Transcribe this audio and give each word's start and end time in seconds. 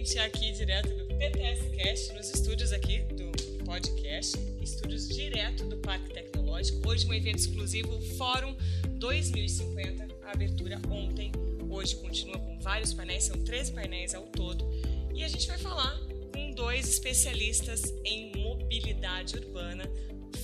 gente 0.00 0.18
aqui 0.18 0.50
direto 0.52 0.88
do 0.94 1.04
PTS 1.14 1.76
Cast, 1.76 2.12
nos 2.14 2.30
estúdios 2.30 2.72
aqui 2.72 3.00
do 3.00 3.30
podcast, 3.66 4.34
estúdios 4.62 5.06
direto 5.06 5.66
do 5.66 5.76
Parque 5.76 6.14
Tecnológico. 6.14 6.88
Hoje 6.88 7.06
um 7.06 7.12
evento 7.12 7.40
exclusivo, 7.40 8.00
Fórum 8.16 8.56
2050, 8.92 10.08
a 10.24 10.32
abertura 10.32 10.80
ontem. 10.88 11.30
Hoje 11.68 11.96
continua 11.96 12.38
com 12.38 12.58
vários 12.60 12.94
painéis, 12.94 13.24
são 13.24 13.44
três 13.44 13.68
painéis 13.68 14.14
ao 14.14 14.22
todo. 14.28 14.66
E 15.14 15.22
a 15.22 15.28
gente 15.28 15.46
vai 15.46 15.58
falar 15.58 15.94
com 16.32 16.50
dois 16.52 16.88
especialistas 16.88 17.92
em 18.02 18.34
mobilidade 18.34 19.36
urbana, 19.36 19.84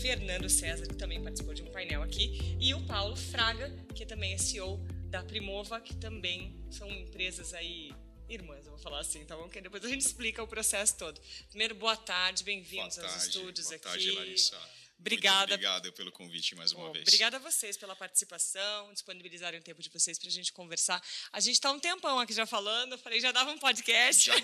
Fernando 0.02 0.50
César, 0.50 0.86
que 0.86 0.96
também 0.96 1.22
participou 1.22 1.54
de 1.54 1.62
um 1.62 1.70
painel 1.72 2.02
aqui, 2.02 2.56
e 2.60 2.74
o 2.74 2.82
Paulo 2.82 3.16
Fraga, 3.16 3.72
que 3.94 4.04
também 4.04 4.34
é 4.34 4.36
CEO 4.36 4.78
da 5.08 5.22
Primova, 5.22 5.80
que 5.80 5.96
também 5.96 6.54
são 6.68 6.90
empresas 6.90 7.54
aí 7.54 7.90
irmãs, 8.28 8.64
eu 8.64 8.72
vou 8.72 8.78
falar 8.78 9.00
assim, 9.00 9.24
tá 9.24 9.36
bom? 9.36 9.48
Que 9.48 9.60
depois 9.60 9.84
a 9.84 9.88
gente 9.88 10.02
explica 10.02 10.42
o 10.42 10.46
processo 10.46 10.96
todo. 10.96 11.20
Primeiro, 11.48 11.74
boa 11.74 11.96
tarde, 11.96 12.44
bem-vindos 12.44 12.98
aos 12.98 13.24
estúdios 13.24 13.66
boa 13.66 13.76
aqui. 13.76 13.84
Boa 13.84 13.94
tarde, 13.94 14.10
Larissa. 14.12 14.76
Obrigada. 14.98 15.38
Muito 15.38 15.52
obrigado 15.54 15.92
pelo 15.92 16.10
convite 16.10 16.54
mais 16.54 16.72
uma 16.72 16.90
vez. 16.90 17.02
Obrigada 17.02 17.36
a 17.36 17.40
vocês 17.40 17.76
pela 17.76 17.94
participação, 17.94 18.92
disponibilizarem 18.92 19.60
o 19.60 19.62
tempo 19.62 19.82
de 19.82 19.90
vocês 19.90 20.18
para 20.18 20.28
a 20.28 20.32
gente 20.32 20.52
conversar. 20.52 21.02
A 21.32 21.38
gente 21.38 21.54
está 21.54 21.70
um 21.70 21.78
tempão 21.78 22.18
aqui 22.18 22.32
já 22.32 22.46
falando, 22.46 22.92
eu 22.92 22.98
falei, 22.98 23.20
já 23.20 23.30
dava 23.30 23.50
um 23.50 23.58
podcast. 23.58 24.24
Já, 24.24 24.34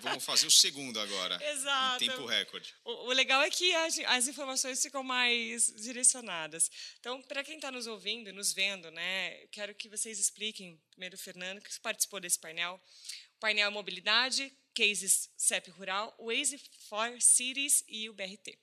vamos 0.00 0.24
fazer 0.24 0.46
o 0.46 0.50
segundo 0.50 0.98
agora. 0.98 1.38
Exato. 1.52 2.04
Em 2.04 2.08
tempo 2.08 2.26
recorde. 2.26 2.74
O, 2.84 3.08
o 3.08 3.12
legal 3.12 3.42
é 3.42 3.50
que 3.50 3.72
as, 3.74 3.98
as, 4.00 4.28
informações 4.28 4.82
ficam 4.82 5.02
mais 5.02 5.72
direcionadas. 5.76 6.70
Então, 6.98 7.22
para 7.22 7.44
quem 7.44 7.56
está 7.56 7.70
nos 7.70 7.86
ouvindo 7.86 8.28
e 8.28 8.32
nos 8.32 8.52
vendo, 8.52 8.90
né, 8.90 9.46
quero 9.52 9.74
que 9.74 9.88
vocês 9.88 10.18
expliquem, 10.18 10.80
primeiro 10.90 11.14
o 11.14 11.18
Fernando, 11.18 11.60
que 11.60 11.80
participou 11.80 12.20
desse 12.20 12.38
painel, 12.38 12.80
painel 13.42 13.72
Mobilidade, 13.72 14.52
Cases 14.72 15.28
CEP 15.36 15.68
Rural, 15.76 16.14
Waze 16.20 16.60
for 16.88 17.20
Cities 17.20 17.82
e 17.88 18.08
o 18.08 18.14
BRT. 18.14 18.56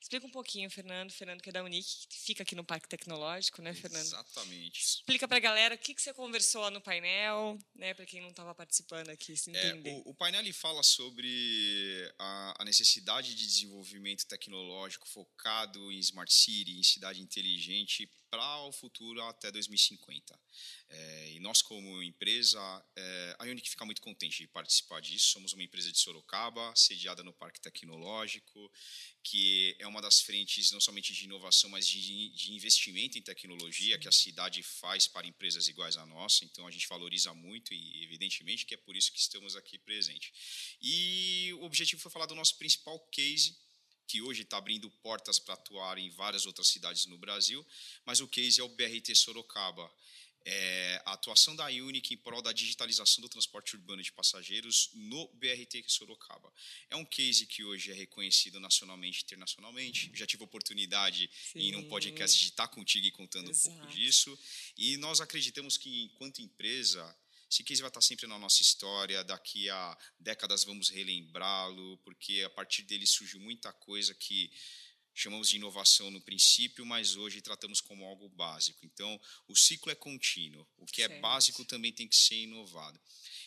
Explica 0.00 0.26
um 0.26 0.30
pouquinho, 0.30 0.70
Fernando. 0.70 1.10
Fernando, 1.10 1.42
que 1.42 1.50
é 1.50 1.52
da 1.52 1.62
Unic, 1.62 2.06
que 2.08 2.18
fica 2.18 2.42
aqui 2.42 2.54
no 2.54 2.64
Parque 2.64 2.88
Tecnológico, 2.88 3.60
né, 3.60 3.74
Fernando? 3.74 4.02
Exatamente. 4.02 4.80
Explica 4.80 5.28
para 5.28 5.36
a 5.36 5.40
galera 5.40 5.74
o 5.74 5.78
que, 5.78 5.94
que 5.94 6.00
você 6.00 6.14
conversou 6.14 6.62
lá 6.62 6.70
no 6.70 6.80
painel, 6.80 7.58
né, 7.74 7.92
para 7.92 8.06
quem 8.06 8.20
não 8.20 8.30
estava 8.30 8.54
participando 8.54 9.10
aqui, 9.10 9.36
se 9.36 9.50
entender. 9.50 9.90
É, 9.90 9.92
o, 9.92 10.10
o, 10.10 10.14
painel 10.14 10.40
fala 10.54 10.82
sobre 10.82 12.12
a, 12.18 12.62
a, 12.62 12.64
necessidade 12.64 13.34
de 13.34 13.46
desenvolvimento 13.46 14.26
tecnológico 14.26 15.06
focado 15.06 15.92
em 15.92 15.98
Smart 15.98 16.32
City, 16.32 16.78
em 16.78 16.82
cidade 16.82 17.20
inteligente, 17.20 18.10
para 18.30 18.62
o 18.62 18.72
futuro 18.72 19.20
até 19.24 19.50
2050. 19.50 20.38
É, 20.88 21.32
e 21.32 21.40
nós, 21.40 21.60
como 21.60 22.02
empresa, 22.02 22.58
é, 22.96 23.36
a 23.38 23.44
Unic 23.44 23.68
fica 23.68 23.84
muito 23.84 24.00
contente 24.00 24.38
de 24.38 24.46
participar 24.46 25.00
disso. 25.00 25.32
Somos 25.32 25.52
uma 25.52 25.62
empresa 25.62 25.90
de 25.90 25.98
Sorocaba, 25.98 26.72
sediada 26.76 27.24
no 27.24 27.32
Parque 27.32 27.60
Tecnológico, 27.60 28.70
que 29.22 29.76
é 29.78 29.86
uma 29.90 30.00
das 30.00 30.20
frentes 30.20 30.70
não 30.70 30.80
somente 30.80 31.12
de 31.12 31.24
inovação, 31.24 31.68
mas 31.68 31.86
de, 31.86 32.30
de 32.30 32.52
investimento 32.52 33.18
em 33.18 33.22
tecnologia 33.22 33.96
Sim. 33.96 34.00
que 34.00 34.08
a 34.08 34.12
cidade 34.12 34.62
faz 34.62 35.06
para 35.06 35.26
empresas 35.26 35.68
iguais 35.68 35.96
à 35.96 36.06
nossa. 36.06 36.44
Então, 36.44 36.66
a 36.66 36.70
gente 36.70 36.88
valoriza 36.88 37.34
muito 37.34 37.74
e, 37.74 38.02
evidentemente, 38.02 38.64
que 38.64 38.74
é 38.74 38.76
por 38.78 38.96
isso 38.96 39.12
que 39.12 39.18
estamos 39.18 39.56
aqui 39.56 39.78
presentes. 39.78 40.32
E 40.80 41.52
o 41.54 41.64
objetivo 41.64 42.00
foi 42.00 42.10
falar 42.10 42.26
do 42.26 42.34
nosso 42.34 42.56
principal 42.56 42.98
case, 43.10 43.56
que 44.06 44.22
hoje 44.22 44.42
está 44.42 44.56
abrindo 44.56 44.90
portas 45.02 45.38
para 45.38 45.54
atuar 45.54 45.98
em 45.98 46.10
várias 46.10 46.46
outras 46.46 46.68
cidades 46.68 47.06
no 47.06 47.18
Brasil, 47.18 47.64
mas 48.04 48.20
o 48.20 48.26
case 48.26 48.60
é 48.60 48.64
o 48.64 48.68
BRT 48.68 49.14
Sorocaba. 49.14 49.90
É 50.44 51.02
a 51.04 51.12
atuação 51.12 51.54
da 51.54 51.66
Unic 51.66 52.14
em 52.14 52.16
prol 52.16 52.40
da 52.40 52.52
digitalização 52.52 53.20
do 53.20 53.28
transporte 53.28 53.76
urbano 53.76 54.02
de 54.02 54.10
passageiros 54.12 54.90
no 54.94 55.28
BRT 55.34 55.84
Sorocaba. 55.86 56.52
É 56.88 56.96
um 56.96 57.04
case 57.04 57.46
que 57.46 57.62
hoje 57.62 57.90
é 57.90 57.94
reconhecido 57.94 58.58
nacionalmente 58.58 59.20
e 59.20 59.24
internacionalmente. 59.24 60.10
Já 60.14 60.26
tive 60.26 60.42
oportunidade 60.42 61.30
Sim. 61.52 61.60
em 61.60 61.76
um 61.76 61.88
podcast 61.88 62.38
de 62.38 62.48
estar 62.48 62.68
contigo 62.68 63.06
e 63.06 63.10
contando 63.10 63.50
Exato. 63.50 63.68
um 63.68 63.78
pouco 63.78 63.92
disso. 63.94 64.38
E 64.76 64.96
nós 64.96 65.20
acreditamos 65.20 65.76
que, 65.76 66.04
enquanto 66.04 66.40
empresa, 66.40 67.16
esse 67.50 67.64
case 67.64 67.82
vai 67.82 67.90
estar 67.90 68.00
sempre 68.00 68.26
na 68.28 68.38
nossa 68.38 68.62
história, 68.62 69.24
daqui 69.24 69.68
a 69.68 69.98
décadas 70.18 70.62
vamos 70.62 70.88
relembrá-lo, 70.88 71.98
porque 71.98 72.42
a 72.46 72.50
partir 72.50 72.82
dele 72.84 73.06
surgiu 73.06 73.40
muita 73.40 73.72
coisa 73.72 74.14
que 74.14 74.50
chamamos 75.20 75.48
de 75.48 75.56
inovação 75.56 76.10
no 76.10 76.20
princípio, 76.20 76.84
mas 76.86 77.16
hoje 77.16 77.40
tratamos 77.40 77.80
como 77.80 78.04
algo 78.04 78.28
básico. 78.28 78.84
Então, 78.84 79.20
o 79.46 79.54
ciclo 79.54 79.92
é 79.92 79.94
contínuo. 79.94 80.66
O 80.78 80.86
que 80.86 81.02
é 81.02 81.06
certo. 81.06 81.18
é 81.18 81.20
básico 81.20 81.64
também 81.64 81.92
tem 81.92 82.08
que 82.08 82.16
ser 82.16 82.36
inovado. 82.36 83.00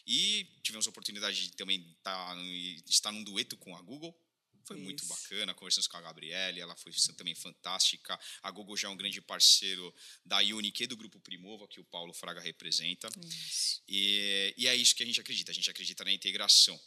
E 0.06 0.47
tivemos 0.62 0.85
a 0.85 0.89
oportunidade 0.89 1.47
de 1.47 1.56
também 1.56 1.81
estar, 1.97 2.38
estar 2.88 3.12
num 3.12 3.23
dueto 3.23 3.57
com 3.57 3.75
a 3.75 3.81
Google, 3.81 4.16
foi 4.66 4.78
Isso. 4.78 4.83
muito 4.85 5.06
bacana, 5.06 5.53
conversamos 5.53 5.88
com 5.88 5.97
a 5.97 6.01
Gabriele, 6.01 6.62
ela 6.62 6.75
foi 6.75 6.91
também 7.17 7.35
fantástica. 7.35 8.17
A 8.41 8.50
Google 8.50 8.78
já 8.78 8.88
é 8.88 8.91
um 8.91 8.95
grande 8.95 9.22
parceiro 9.22 9.94
da 10.25 10.38
Unique 10.38 10.83
e 10.83 10.88
do 10.88 10.95
Grupo 10.95 11.19
Primova, 11.19 11.67
que 11.67 11.81
o 11.81 11.83
Paulo 11.83 12.13
Fraga 12.13 12.39
representa. 12.39 13.09
E, 13.88 14.53
e, 14.57 14.67
é 14.67 14.75
isso 14.75 14.95
que 14.95 15.03
a 15.03 15.06
gente 15.06 15.19
acredita. 15.19 15.51
A 15.51 15.53
gente 15.53 15.69
acredita 15.69 16.06
na 16.06 16.13
integração 16.13 16.79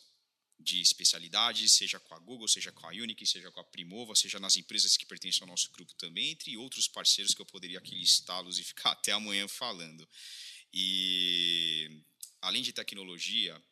de 0.59 0.81
especialidades, 0.81 1.73
seja 1.73 2.01
com 2.01 2.15
a 2.15 2.19
Google, 2.19 2.49
seja 2.49 2.73
com 2.73 2.87
a 2.87 2.91
Unique, 2.91 3.27
seja 3.27 3.51
com 3.51 3.61
a 3.61 3.65
Primova, 3.65 4.15
seja 4.17 4.41
nas 4.41 4.57
empresas 4.57 4.97
que 4.97 5.07
pertencem 5.07 5.43
ao 5.43 5.49
nosso 5.49 5.71
grupo 5.73 5.95
também, 5.95 6.31
entre 6.31 6.57
outros 6.57 6.89
parceiros 6.89 7.35
que 7.35 7.41
eu 7.41 7.47
poderia 7.47 7.79
aqui 7.79 7.95
listá-los 7.95 8.59
e 8.59 8.65
ficar 8.65 8.93
até 8.93 9.13
amanhã 9.13 9.47
falando. 9.47 10.09
E, 10.73 12.03
além 12.41 12.63
de 12.63 12.73
tecnologia, 12.73 13.63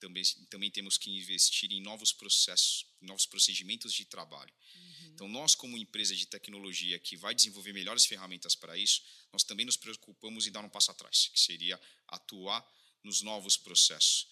também, 0.00 0.22
também 0.50 0.70
temos 0.70 0.98
que 0.98 1.10
investir 1.10 1.72
em 1.72 1.80
novos 1.80 2.12
processos, 2.12 2.86
novos 3.00 3.26
procedimentos 3.26 3.92
de 3.92 4.04
trabalho. 4.04 4.52
Uhum. 4.74 5.06
Então, 5.14 5.28
nós, 5.28 5.54
como 5.54 5.78
empresa 5.78 6.14
de 6.14 6.26
tecnologia 6.26 6.98
que 6.98 7.16
vai 7.16 7.34
desenvolver 7.34 7.72
melhores 7.72 8.04
ferramentas 8.04 8.54
para 8.54 8.76
isso, 8.76 9.02
nós 9.32 9.44
também 9.44 9.64
nos 9.64 9.76
preocupamos 9.76 10.46
em 10.46 10.50
dar 10.52 10.64
um 10.64 10.68
passo 10.68 10.90
atrás, 10.90 11.28
que 11.32 11.40
seria 11.40 11.80
atuar 12.08 12.66
nos 13.02 13.22
novos 13.22 13.56
processos. 13.56 14.26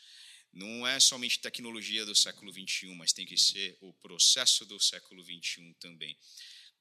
Não 0.53 0.87
é 0.87 1.01
somente 1.01 1.39
tecnologia 1.39 2.05
do 2.05 2.15
século 2.15 2.53
XXI, 2.53 2.95
mas 2.95 3.13
tem 3.13 3.25
que 3.25 3.39
ser 3.39 3.77
o 3.81 3.93
processo 3.95 4.67
do 4.67 4.79
século 4.79 5.25
XXI 5.25 5.75
também. 5.81 6.17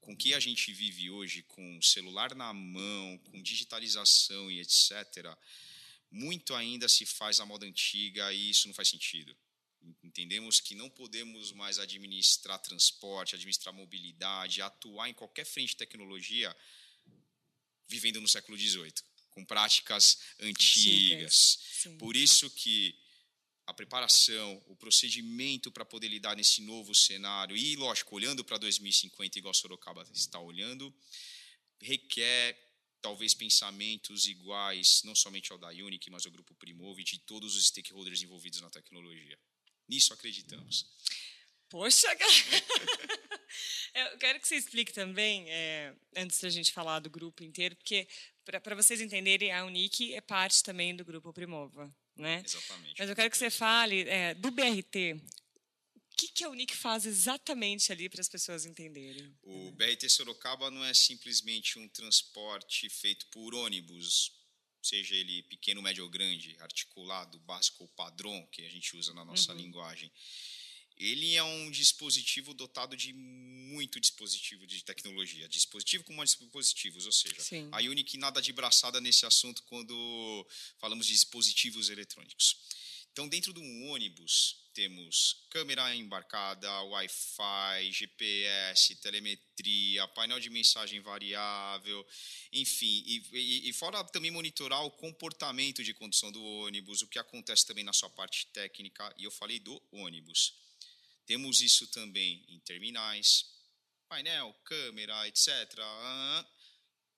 Com 0.01 0.17
que 0.17 0.33
a 0.33 0.39
gente 0.39 0.73
vive 0.73 1.09
hoje, 1.09 1.43
com 1.43 1.81
celular 1.81 2.35
na 2.35 2.51
mão, 2.53 3.17
com 3.19 3.41
digitalização 3.41 4.51
e 4.51 4.59
etc., 4.59 5.37
muito 6.09 6.53
ainda 6.53 6.89
se 6.89 7.05
faz 7.05 7.39
a 7.39 7.45
moda 7.45 7.65
antiga 7.65 8.33
e 8.33 8.49
isso 8.49 8.67
não 8.67 8.73
faz 8.73 8.89
sentido. 8.89 9.35
Entendemos 10.03 10.59
que 10.59 10.75
não 10.75 10.89
podemos 10.89 11.53
mais 11.53 11.79
administrar 11.79 12.59
transporte, 12.59 13.35
administrar 13.35 13.73
mobilidade, 13.73 14.61
atuar 14.61 15.09
em 15.09 15.13
qualquer 15.13 15.45
frente 15.45 15.69
de 15.69 15.77
tecnologia 15.77 16.55
vivendo 17.87 18.21
no 18.21 18.27
século 18.27 18.57
XVIII, 18.57 18.93
com 19.31 19.45
práticas 19.45 20.19
antigas. 20.39 21.59
Por 21.97 22.15
isso 22.15 22.49
que 22.51 23.00
a 23.71 23.73
preparação, 23.73 24.61
o 24.67 24.75
procedimento 24.75 25.71
para 25.71 25.85
poder 25.85 26.07
lidar 26.07 26.35
nesse 26.35 26.61
novo 26.61 26.93
cenário 26.93 27.55
e, 27.55 27.75
lógico, 27.75 28.15
olhando 28.15 28.43
para 28.43 28.57
2050, 28.57 29.39
igual 29.39 29.53
Sorocaba 29.53 30.05
está 30.13 30.39
olhando, 30.39 30.93
requer 31.81 32.57
talvez 33.01 33.33
pensamentos 33.33 34.27
iguais, 34.27 35.01
não 35.03 35.15
somente 35.15 35.51
ao 35.51 35.57
da 35.57 35.69
Unique, 35.69 36.09
mas 36.09 36.25
ao 36.25 36.31
Grupo 36.31 36.53
Primove, 36.55 37.03
de 37.03 37.17
todos 37.19 37.55
os 37.55 37.67
stakeholders 37.67 38.21
envolvidos 38.21 38.61
na 38.61 38.69
tecnologia. 38.69 39.39
Nisso 39.87 40.13
acreditamos. 40.13 40.85
Poxa, 41.69 42.07
eu 43.95 44.17
quero 44.17 44.39
que 44.39 44.47
você 44.47 44.55
explique 44.55 44.91
também, 44.91 45.49
é, 45.49 45.95
antes 46.15 46.39
da 46.41 46.49
gente 46.49 46.71
falar 46.71 46.99
do 46.99 47.09
grupo 47.09 47.43
inteiro, 47.43 47.75
porque 47.75 48.07
para 48.43 48.75
vocês 48.75 48.99
entenderem, 48.99 49.51
a 49.51 49.63
Unique 49.65 50.13
é 50.13 50.21
parte 50.21 50.61
também 50.61 50.95
do 50.95 51.05
Grupo 51.05 51.31
Primova. 51.31 51.93
Né? 52.15 52.43
Exatamente. 52.45 52.95
Mas 52.99 53.09
eu 53.09 53.15
quero 53.15 53.31
que 53.31 53.37
você 53.37 53.49
fale 53.49 54.01
é, 54.01 54.33
do 54.35 54.51
BRT 54.51 55.19
que, 56.21 56.27
que 56.27 56.43
a 56.43 56.49
Unic 56.49 56.75
faz 56.75 57.05
exatamente 57.05 57.91
ali 57.91 58.07
para 58.07 58.21
as 58.21 58.29
pessoas 58.29 58.65
entenderem? 58.65 59.35
O 59.41 59.71
BRT 59.71 60.07
Sorocaba 60.09 60.69
não 60.69 60.83
é 60.83 60.93
simplesmente 60.93 61.79
um 61.79 61.87
transporte 61.89 62.89
feito 62.89 63.25
por 63.27 63.55
ônibus, 63.55 64.31
seja 64.83 65.15
ele 65.15 65.41
pequeno, 65.43 65.81
médio 65.81 66.03
ou 66.03 66.09
grande, 66.09 66.55
articulado, 66.59 67.39
básico 67.39 67.83
ou 67.83 67.89
padrão, 67.89 68.47
que 68.51 68.63
a 68.63 68.69
gente 68.69 68.95
usa 68.95 69.13
na 69.13 69.25
nossa 69.25 69.51
uhum. 69.53 69.59
linguagem. 69.59 70.11
Ele 70.97 71.35
é 71.35 71.43
um 71.43 71.71
dispositivo 71.71 72.53
dotado 72.53 72.95
de 72.95 73.13
muito 73.13 73.99
dispositivo 73.99 74.67
de 74.67 74.83
tecnologia, 74.83 75.47
dispositivo 75.47 76.03
com 76.03 76.13
mais 76.13 76.31
dispositivos, 76.31 77.05
ou 77.05 77.11
seja, 77.11 77.41
Sim. 77.41 77.69
a 77.71 77.77
Unic 77.77 78.17
nada 78.17 78.41
de 78.41 78.53
braçada 78.53 79.01
nesse 79.01 79.25
assunto 79.25 79.63
quando 79.63 80.47
falamos 80.77 81.07
de 81.07 81.13
dispositivos 81.13 81.89
eletrônicos. 81.89 82.57
Então, 83.11 83.27
dentro 83.27 83.51
de 83.51 83.59
um 83.59 83.89
ônibus, 83.89 84.61
temos 84.73 85.45
câmera 85.49 85.93
embarcada, 85.93 86.69
Wi-Fi, 86.83 87.91
GPS, 87.91 88.95
telemetria, 88.95 90.07
painel 90.09 90.39
de 90.39 90.49
mensagem 90.49 91.01
variável, 91.01 92.07
enfim, 92.53 93.03
e, 93.05 93.23
e, 93.33 93.69
e, 93.69 93.73
fora 93.73 94.01
também 94.05 94.31
monitorar 94.31 94.85
o 94.85 94.91
comportamento 94.91 95.83
de 95.83 95.93
condução 95.93 96.31
do 96.31 96.41
ônibus, 96.41 97.01
o 97.01 97.07
que 97.07 97.19
acontece 97.19 97.67
também 97.67 97.83
na 97.83 97.91
sua 97.91 98.09
parte 98.09 98.47
técnica, 98.47 99.13
e 99.17 99.25
eu 99.25 99.31
falei 99.31 99.59
do 99.59 99.81
ônibus. 99.91 100.53
Temos 101.31 101.61
isso 101.61 101.87
também 101.87 102.43
em 102.49 102.59
terminais, 102.59 103.45
painel, 104.09 104.53
câmera, 104.65 105.25
etc., 105.29 105.47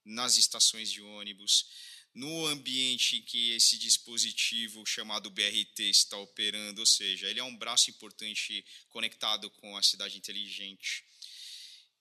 nas 0.05 0.37
estações 0.37 0.91
de 0.91 1.01
ônibus 1.01 1.65
no 2.13 2.45
ambiente 2.45 3.15
em 3.15 3.23
que 3.23 3.53
esse 3.53 3.75
dispositivo 3.75 4.85
chamado 4.85 5.31
BRT 5.31 5.79
está 5.89 6.15
operando, 6.17 6.81
ou 6.81 6.85
seja, 6.85 7.27
ele 7.27 7.39
é 7.39 7.43
um 7.43 7.57
braço 7.57 7.89
importante 7.89 8.63
conectado 8.89 9.49
com 9.49 9.75
a 9.75 9.81
cidade 9.81 10.15
inteligente. 10.15 11.03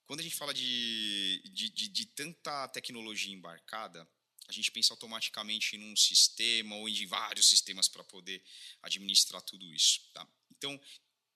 Quando 0.04 0.20
a 0.20 0.22
gente 0.22 0.36
fala 0.36 0.52
de, 0.52 1.40
de, 1.46 1.70
de, 1.70 1.88
de 1.88 2.04
tanta 2.04 2.68
tecnologia 2.68 3.32
embarcada, 3.32 4.06
a 4.46 4.52
gente 4.52 4.70
pensa 4.70 4.92
automaticamente 4.92 5.78
num 5.78 5.96
sistema 5.96 6.76
ou 6.76 6.90
em 6.90 7.06
vários 7.06 7.48
sistemas 7.48 7.88
para 7.88 8.04
poder 8.04 8.44
administrar 8.82 9.40
tudo 9.40 9.64
isso. 9.72 10.02
Tá? 10.12 10.28
Então, 10.50 10.78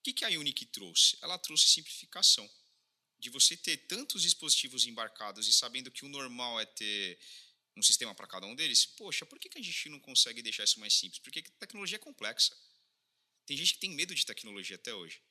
que, 0.07 0.13
que 0.13 0.25
a 0.25 0.39
Unique 0.39 0.65
trouxe? 0.65 1.17
Ela 1.21 1.37
trouxe 1.37 1.67
simplificação. 1.67 2.49
De 3.19 3.29
você 3.29 3.57
ter 3.57 3.77
tantos 3.87 4.21
dispositivos 4.21 4.85
embarcados 4.85 5.47
e 5.47 5.53
sabendo 5.53 5.91
que 5.91 6.05
o 6.05 6.09
normal 6.09 6.59
é 6.59 6.65
ter 6.65 7.19
um 7.75 7.81
sistema 7.81 8.13
para 8.13 8.27
cada 8.27 8.45
um 8.45 8.55
deles, 8.55 8.85
poxa, 8.85 9.25
por 9.25 9.39
que, 9.39 9.49
que 9.49 9.57
a 9.57 9.61
gente 9.61 9.89
não 9.89 9.99
consegue 9.99 10.41
deixar 10.41 10.63
isso 10.63 10.79
mais 10.79 10.93
simples? 10.93 11.19
Porque 11.19 11.41
tecnologia 11.41 11.95
é 11.95 11.99
complexa. 11.99 12.55
Tem 13.45 13.57
gente 13.57 13.73
que 13.73 13.79
tem 13.79 13.91
medo 13.91 14.13
de 14.13 14.25
tecnologia 14.25 14.75
até 14.75 14.93
hoje. 14.93 15.21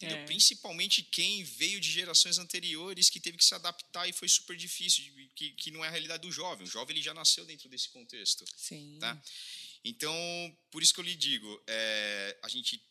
É. 0.00 0.24
Principalmente 0.24 1.02
quem 1.02 1.44
veio 1.44 1.80
de 1.80 1.90
gerações 1.90 2.38
anteriores 2.38 3.08
que 3.08 3.20
teve 3.20 3.38
que 3.38 3.44
se 3.44 3.54
adaptar 3.54 4.08
e 4.08 4.12
foi 4.12 4.28
super 4.28 4.56
difícil, 4.56 5.04
que, 5.36 5.52
que 5.52 5.70
não 5.70 5.84
é 5.84 5.88
a 5.88 5.90
realidade 5.90 6.22
do 6.22 6.32
jovem. 6.32 6.66
O 6.66 6.70
jovem 6.70 6.96
ele 6.96 7.02
já 7.02 7.14
nasceu 7.14 7.44
dentro 7.44 7.68
desse 7.68 7.88
contexto. 7.88 8.44
Sim. 8.56 8.98
Tá? 8.98 9.22
Então, 9.84 10.14
por 10.70 10.82
isso 10.82 10.92
que 10.92 11.00
eu 11.00 11.04
lhe 11.04 11.14
digo, 11.14 11.62
é, 11.68 12.38
a 12.42 12.48
gente 12.48 12.82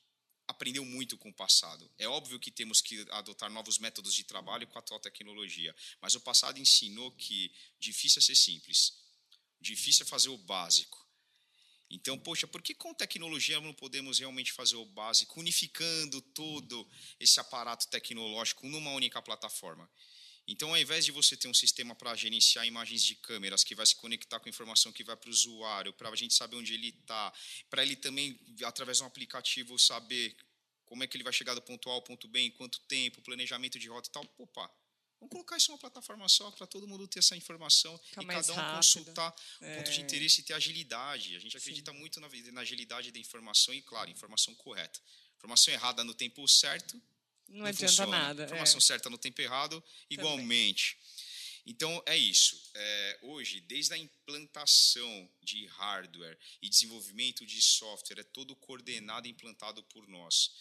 aprendeu 0.51 0.85
muito 0.85 1.17
com 1.17 1.29
o 1.29 1.33
passado. 1.33 1.89
É 1.97 2.07
óbvio 2.07 2.39
que 2.39 2.51
temos 2.51 2.81
que 2.81 3.05
adotar 3.11 3.49
novos 3.49 3.79
métodos 3.79 4.13
de 4.13 4.23
trabalho 4.23 4.67
com 4.67 4.77
a 4.77 4.79
atual 4.79 4.99
tecnologia, 4.99 5.75
mas 5.99 6.13
o 6.15 6.21
passado 6.21 6.59
ensinou 6.59 7.11
que 7.13 7.51
difícil 7.79 8.19
é 8.19 8.21
ser 8.21 8.35
simples, 8.35 8.93
difícil 9.59 10.05
é 10.05 10.07
fazer 10.07 10.29
o 10.29 10.37
básico. 10.37 11.01
Então, 11.89 12.17
poxa, 12.17 12.47
por 12.47 12.61
que 12.61 12.73
com 12.73 12.93
tecnologia 12.93 13.59
não 13.59 13.73
podemos 13.73 14.19
realmente 14.19 14.53
fazer 14.53 14.77
o 14.77 14.85
básico, 14.85 15.39
unificando 15.39 16.21
todo 16.21 16.87
esse 17.19 17.39
aparato 17.39 17.87
tecnológico 17.89 18.65
numa 18.65 18.91
única 18.91 19.21
plataforma? 19.21 19.89
Então, 20.47 20.69
ao 20.69 20.77
invés 20.77 21.05
de 21.05 21.11
você 21.11 21.37
ter 21.37 21.47
um 21.47 21.53
sistema 21.53 21.95
para 21.95 22.15
gerenciar 22.15 22.65
imagens 22.65 23.03
de 23.03 23.15
câmeras, 23.15 23.63
que 23.63 23.75
vai 23.75 23.85
se 23.85 23.95
conectar 23.95 24.39
com 24.39 24.47
a 24.47 24.49
informação 24.49 24.91
que 24.91 25.03
vai 25.03 25.15
para 25.15 25.29
o 25.29 25.31
usuário, 25.31 25.93
para 25.93 26.09
a 26.09 26.15
gente 26.15 26.33
saber 26.33 26.55
onde 26.55 26.73
ele 26.73 26.89
está, 26.89 27.31
para 27.69 27.83
ele 27.83 27.95
também, 27.95 28.39
através 28.63 28.97
de 28.97 29.03
um 29.03 29.07
aplicativo, 29.07 29.77
saber 29.77 30.35
como 30.85 31.03
é 31.03 31.07
que 31.07 31.15
ele 31.15 31.23
vai 31.23 31.31
chegar 31.31 31.53
do 31.53 31.61
ponto 31.61 31.89
A 31.89 31.93
ao 31.93 32.01
ponto 32.01 32.27
B, 32.27 32.39
em 32.39 32.51
quanto 32.51 32.79
tempo, 32.81 33.21
planejamento 33.21 33.79
de 33.79 33.87
rota 33.87 34.09
e 34.09 34.11
tal. 34.11 34.35
Opa, 34.39 34.69
vamos 35.19 35.31
colocar 35.31 35.55
isso 35.55 35.71
numa 35.71 35.77
plataforma 35.77 36.27
só 36.27 36.49
para 36.51 36.67
todo 36.67 36.87
mundo 36.87 37.07
ter 37.07 37.19
essa 37.19 37.35
informação 37.35 37.97
Fica 37.99 38.23
e 38.23 38.25
cada 38.25 38.51
um 38.51 38.55
rápido. 38.55 38.75
consultar 38.77 39.35
é. 39.61 39.73
o 39.73 39.77
ponto 39.77 39.91
de 39.91 40.01
interesse 40.01 40.41
e 40.41 40.43
ter 40.43 40.53
agilidade. 40.53 41.35
A 41.35 41.39
gente 41.39 41.55
acredita 41.55 41.91
Sim. 41.91 41.97
muito 41.97 42.19
na, 42.19 42.27
na 42.51 42.61
agilidade 42.61 43.11
da 43.11 43.19
informação 43.19 43.73
e, 43.73 43.81
claro, 43.81 44.09
informação 44.09 44.53
correta. 44.55 44.99
Informação 45.37 45.73
errada 45.73 46.03
no 46.03 46.13
tempo 46.13 46.45
certo 46.47 47.01
não, 47.51 47.59
não 47.59 47.65
adianta 47.65 47.87
funciona. 47.87 48.17
nada. 48.17 48.45
Informação 48.45 48.77
é. 48.77 48.81
certa 48.81 49.09
no 49.09 49.17
tempo 49.17 49.41
errado, 49.41 49.83
igualmente. 50.09 50.95
Também. 50.95 51.11
Então, 51.65 52.03
é 52.07 52.17
isso. 52.17 52.59
É, 52.73 53.19
hoje, 53.21 53.61
desde 53.61 53.93
a 53.93 53.97
implantação 53.97 55.29
de 55.43 55.67
hardware 55.67 56.37
e 56.61 56.69
desenvolvimento 56.69 57.45
de 57.45 57.61
software, 57.61 58.19
é 58.19 58.23
todo 58.23 58.55
coordenado 58.55 59.27
e 59.27 59.31
implantado 59.31 59.83
por 59.83 60.07
nós 60.07 60.51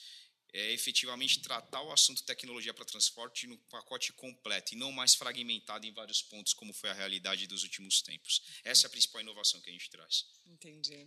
é 0.53 0.73
efetivamente 0.73 1.41
tratar 1.41 1.83
o 1.83 1.93
assunto 1.93 2.23
tecnologia 2.25 2.75
para 2.75 2.85
transporte 2.85 3.47
no 3.47 3.57
pacote 3.59 4.13
completo 4.13 4.75
e 4.75 4.79
não 4.79 4.93
mais 4.93 5.15
fragmentado 5.15 5.87
em 5.87 5.93
vários 5.93 6.23
pontos, 6.23 6.53
como 6.53 6.73
foi 6.73 6.91
a 6.91 6.95
realidade 6.95 7.47
dos 7.47 7.63
últimos 7.63 8.03
tempos. 8.03 8.43
Essa 8.65 8.87
é 8.87 8.89
a 8.89 8.91
principal 8.91 9.21
inovação 9.21 9.61
que 9.61 9.71
a 9.71 9.73
gente 9.73 9.91
traz. 9.91 10.27
Entendi. 10.47 11.07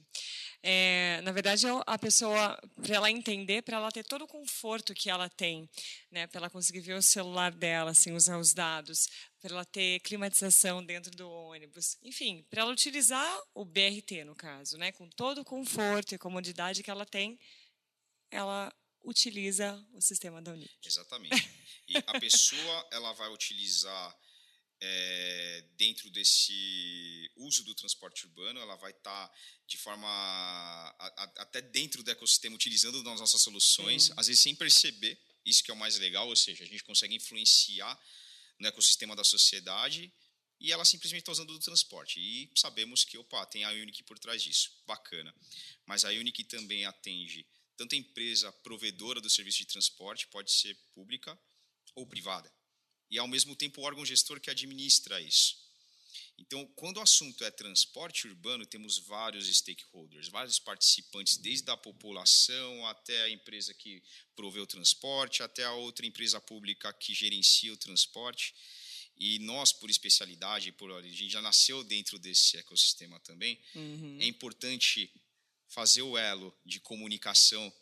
É, 0.62 1.20
na 1.24 1.32
verdade, 1.32 1.66
a 1.86 1.98
pessoa, 1.98 2.58
para 2.82 2.96
ela 2.96 3.12
entender, 3.12 3.62
para 3.62 3.78
ela 3.78 3.92
ter 3.92 4.04
todo 4.04 4.24
o 4.24 4.28
conforto 4.28 4.94
que 4.94 5.10
ela 5.10 5.30
tem, 5.30 5.70
né, 6.10 6.26
para 6.28 6.40
ela 6.40 6.50
conseguir 6.50 6.80
ver 6.80 6.94
o 6.94 7.02
celular 7.02 7.52
dela, 7.52 7.92
assim, 7.92 8.14
usar 8.14 8.38
os 8.38 8.54
dados, 8.54 9.08
para 9.42 9.52
ela 9.52 9.66
ter 9.66 10.00
climatização 10.00 10.84
dentro 10.84 11.12
do 11.12 11.30
ônibus, 11.30 11.98
enfim, 12.02 12.46
para 12.50 12.62
ela 12.62 12.72
utilizar 12.72 13.42
o 13.54 13.66
BRT, 13.66 14.24
no 14.24 14.36
caso, 14.36 14.78
né, 14.78 14.92
com 14.94 15.10
todo 15.10 15.42
o 15.42 15.46
conforto 15.46 16.16
e 16.16 16.18
comodidade 16.18 16.82
que 16.82 16.90
ela 16.90 17.06
tem, 17.06 17.38
ela 18.32 18.74
utiliza 19.04 19.76
o 19.94 20.02
sistema 20.02 20.42
da 20.42 20.52
Unic. 20.54 20.72
Exatamente. 20.84 21.50
E 21.88 21.98
a 21.98 22.20
pessoa 22.20 22.88
ela 22.92 23.12
vai 23.14 23.30
utilizar 23.30 24.18
é, 24.82 25.66
dentro 25.78 26.10
desse 26.10 27.32
uso 27.38 27.64
do 27.64 27.74
transporte 27.74 28.26
urbano, 28.26 28.60
ela 28.60 28.76
vai 28.76 28.92
estar 28.92 29.28
tá 29.28 29.36
de 29.66 29.78
forma 29.78 30.08
a, 30.08 30.96
a, 31.00 31.24
até 31.42 31.62
dentro 31.62 32.04
do 32.04 32.12
ecossistema 32.12 32.56
utilizando 32.56 32.98
as 33.10 33.20
nossas 33.20 33.42
soluções, 33.42 34.06
Sim. 34.06 34.14
às 34.18 34.28
vezes 34.28 34.42
sem 34.42 34.56
perceber. 34.56 35.18
Isso 35.46 35.64
que 35.64 35.72
é 35.72 35.74
o 35.74 35.78
mais 35.78 35.98
legal, 35.98 36.28
ou 36.28 36.36
seja, 36.36 36.64
a 36.64 36.68
gente 36.68 36.84
consegue 36.84 37.16
influenciar 37.16 38.00
no 38.60 38.68
ecossistema 38.68 39.16
da 39.16 39.24
sociedade 39.24 40.12
e 40.60 40.72
ela 40.72 40.86
simplesmente 40.86 41.22
está 41.22 41.32
usando 41.34 41.50
o 41.52 41.60
transporte. 41.60 42.20
E 42.20 42.50
sabemos 42.56 43.04
que, 43.04 43.18
opa, 43.18 43.46
tem 43.46 43.66
a 43.66 43.72
Unic 43.72 44.04
por 44.04 44.18
trás 44.18 44.42
disso. 44.42 44.72
Bacana. 44.86 45.36
Mas 45.86 46.06
a 46.06 46.10
Unic 46.10 46.46
também 46.46 46.86
atende 46.86 47.46
tanto 47.84 47.96
a 47.96 47.98
empresa 47.98 48.50
provedora 48.64 49.20
do 49.20 49.30
serviço 49.30 49.58
de 49.58 49.66
transporte 49.66 50.26
pode 50.28 50.50
ser 50.52 50.74
pública 50.94 51.38
ou 51.96 52.08
privada. 52.08 52.50
E, 53.12 53.20
ao 53.20 53.28
mesmo 53.28 53.58
tempo, 53.58 53.82
o 53.82 53.84
órgão 53.84 54.06
gestor 54.06 54.40
que 54.40 54.50
administra 54.50 55.20
isso. 55.20 55.62
Então, 56.38 56.66
quando 56.76 56.98
o 56.98 57.02
assunto 57.02 57.44
é 57.44 57.52
transporte 57.52 58.26
urbano, 58.26 58.66
temos 58.66 59.00
vários 59.00 59.54
stakeholders, 59.54 60.30
vários 60.30 60.60
participantes, 60.60 61.38
desde 61.38 61.70
a 61.70 61.76
população 61.76 62.88
até 62.88 63.24
a 63.24 63.30
empresa 63.30 63.74
que 63.74 64.02
provê 64.34 64.62
o 64.62 64.68
transporte, 64.68 65.44
até 65.44 65.66
a 65.66 65.74
outra 65.74 66.06
empresa 66.06 66.40
pública 66.40 66.92
que 66.94 67.14
gerencia 67.14 67.74
o 67.74 67.78
transporte. 67.78 68.56
E 69.18 69.40
nós, 69.40 69.74
por 69.74 69.90
especialidade, 69.90 70.72
por 70.72 70.90
a 70.92 71.02
gente 71.02 71.30
já 71.30 71.42
nasceu 71.42 71.84
dentro 71.84 72.18
desse 72.18 72.58
ecossistema 72.58 73.20
também, 73.20 73.60
uhum. 73.76 74.18
é 74.22 74.26
importante 74.26 75.12
fazer 75.74 76.04
o 76.04 76.18
elo 76.18 76.56
de 76.64 76.80
comunicação, 76.80 77.74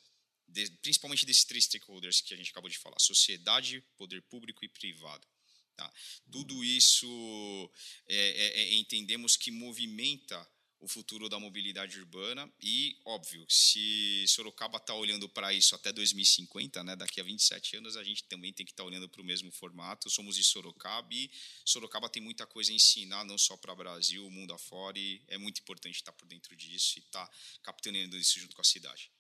de, 0.48 0.70
principalmente 0.82 1.26
desses 1.26 1.44
três 1.44 1.66
stakeholders 1.66 2.22
que 2.22 2.34
a 2.34 2.38
gente 2.38 2.52
acabou 2.52 2.70
de 2.70 2.78
falar: 2.78 2.98
sociedade, 3.00 3.84
poder 3.98 4.22
público 4.24 4.64
e 4.64 4.70
privado. 4.70 5.28
Tá? 5.76 5.94
Tudo 6.32 6.64
isso 6.64 7.72
é, 8.08 8.16
é, 8.16 8.62
é, 8.62 8.74
entendemos 8.76 9.36
que 9.36 9.52
movimenta 9.52 10.48
o 10.82 10.88
futuro 10.88 11.30
da 11.30 11.40
mobilidade 11.40 12.00
urbana 12.00 12.52
e, 12.60 12.98
óbvio, 13.06 13.46
se 13.48 14.26
Sorocaba 14.28 14.78
está 14.78 14.96
olhando 14.96 15.30
para 15.30 15.54
isso 15.54 15.76
até 15.76 15.92
2050, 15.92 16.84
né, 16.84 16.96
daqui 16.96 17.22
a 17.22 17.24
27 17.24 17.78
anos, 17.78 17.96
a 17.96 18.04
gente 18.04 18.24
também 18.24 18.52
tem 18.52 18.66
que 18.66 18.72
estar 18.72 18.84
tá 18.84 18.88
olhando 18.88 19.08
para 19.08 19.22
o 19.22 19.24
mesmo 19.24 19.52
formato. 19.52 20.10
Somos 20.10 20.36
de 20.36 20.44
Sorocaba 20.44 21.08
e 21.14 21.30
Sorocaba 21.64 22.10
tem 22.10 22.22
muita 22.22 22.48
coisa 22.48 22.72
a 22.72 22.76
ensinar, 22.76 23.24
não 23.24 23.38
só 23.38 23.56
para 23.56 23.72
o 23.72 23.76
Brasil, 23.76 24.26
o 24.26 24.32
mundo 24.32 24.54
afora, 24.54 24.98
e 24.98 25.22
é 25.28 25.38
muito 25.38 25.62
importante 25.62 25.96
estar 25.96 26.12
tá 26.12 26.18
por 26.18 26.28
dentro 26.28 26.56
disso 26.56 26.98
e 26.98 27.00
estar 27.00 27.28
tá 27.28 27.34
capitaneando 27.62 28.18
isso 28.18 28.40
junto 28.40 28.56
com 28.56 28.62
a 28.62 28.66
cidade. 28.66 29.12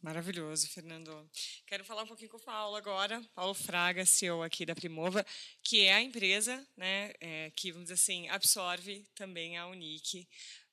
Maravilhoso, 0.00 0.66
Fernando. 0.68 1.30
Quero 1.66 1.84
falar 1.84 2.04
um 2.04 2.06
pouquinho 2.06 2.30
com 2.30 2.38
o 2.38 2.40
Paulo 2.40 2.74
agora, 2.74 3.22
Paulo 3.34 3.52
Fraga, 3.52 4.06
CEO 4.06 4.42
aqui 4.42 4.64
da 4.64 4.74
Primova, 4.74 5.26
que 5.62 5.82
é 5.82 5.92
a 5.92 6.00
empresa 6.00 6.66
né, 6.74 7.12
é, 7.20 7.52
que, 7.54 7.70
vamos 7.70 7.90
dizer 7.90 8.00
assim, 8.00 8.26
absorve 8.30 9.04
também 9.14 9.58
a 9.58 9.66
Unique. 9.66 10.26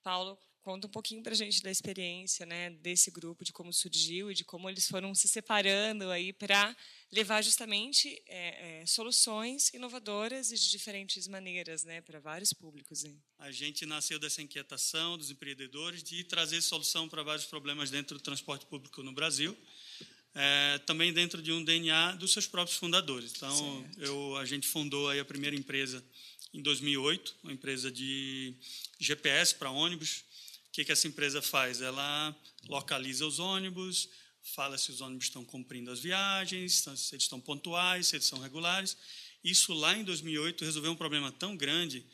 Paulo, 0.07 0.39
conta 0.61 0.87
um 0.87 0.89
pouquinho 0.89 1.21
para 1.21 1.33
a 1.33 1.35
gente 1.35 1.61
da 1.61 1.69
experiência 1.69 2.45
né, 2.45 2.69
desse 2.69 3.11
grupo, 3.11 3.43
de 3.43 3.51
como 3.51 3.73
surgiu 3.73 4.31
e 4.31 4.33
de 4.33 4.45
como 4.45 4.69
eles 4.69 4.87
foram 4.87 5.13
se 5.13 5.27
separando 5.27 6.09
aí 6.09 6.31
para 6.31 6.73
levar 7.11 7.41
justamente 7.41 8.07
é, 8.25 8.83
é, 8.83 8.85
soluções 8.85 9.67
inovadoras 9.73 10.49
e 10.49 10.55
de 10.55 10.71
diferentes 10.71 11.27
maneiras 11.27 11.83
né, 11.83 11.99
para 11.99 12.21
vários 12.21 12.53
públicos. 12.53 13.03
Hein? 13.03 13.21
A 13.37 13.51
gente 13.51 13.85
nasceu 13.85 14.17
dessa 14.17 14.41
inquietação 14.41 15.17
dos 15.17 15.29
empreendedores 15.29 16.01
de 16.01 16.23
trazer 16.23 16.61
solução 16.61 17.09
para 17.09 17.21
vários 17.21 17.45
problemas 17.45 17.91
dentro 17.91 18.17
do 18.17 18.23
transporte 18.23 18.65
público 18.65 19.03
no 19.03 19.11
Brasil. 19.11 19.57
É, 20.33 20.77
também 20.85 21.11
dentro 21.11 21.41
de 21.41 21.51
um 21.51 21.63
DNA 21.63 22.13
dos 22.13 22.31
seus 22.31 22.45
próprios 22.45 22.77
fundadores. 22.77 23.33
Então, 23.35 23.89
eu, 23.97 24.37
a 24.37 24.45
gente 24.45 24.67
fundou 24.67 25.09
aí 25.09 25.19
a 25.19 25.25
primeira 25.25 25.55
empresa 25.55 26.01
em 26.53 26.61
2008, 26.61 27.35
uma 27.43 27.53
empresa 27.53 27.91
de 27.91 28.53
GPS 28.99 29.55
para 29.55 29.69
ônibus. 29.69 30.23
O 30.69 30.71
que, 30.71 30.85
que 30.85 30.91
essa 30.91 31.07
empresa 31.07 31.41
faz? 31.41 31.81
Ela 31.81 32.35
localiza 32.67 33.25
os 33.25 33.39
ônibus, 33.39 34.09
fala 34.41 34.77
se 34.77 34.91
os 34.91 35.01
ônibus 35.01 35.25
estão 35.25 35.43
cumprindo 35.43 35.91
as 35.91 35.99
viagens, 35.99 36.75
se 36.75 36.89
eles 36.89 37.23
estão 37.23 37.39
pontuais, 37.39 38.07
se 38.07 38.15
eles 38.15 38.25
são 38.25 38.39
regulares. 38.39 38.97
Isso 39.43 39.73
lá 39.73 39.95
em 39.95 40.03
2008 40.03 40.65
resolveu 40.65 40.91
um 40.91 40.95
problema 40.95 41.31
tão 41.31 41.55
grande, 41.55 42.05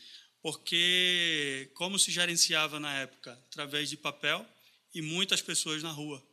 porque 0.42 1.70
como 1.74 1.98
se 1.98 2.12
gerenciava 2.12 2.80
na 2.80 2.94
época 3.00 3.34
através 3.50 3.90
de 3.90 3.98
papel 3.98 4.46
e 4.94 5.02
muitas 5.02 5.42
pessoas 5.42 5.82
na 5.82 5.92
rua 5.92 6.24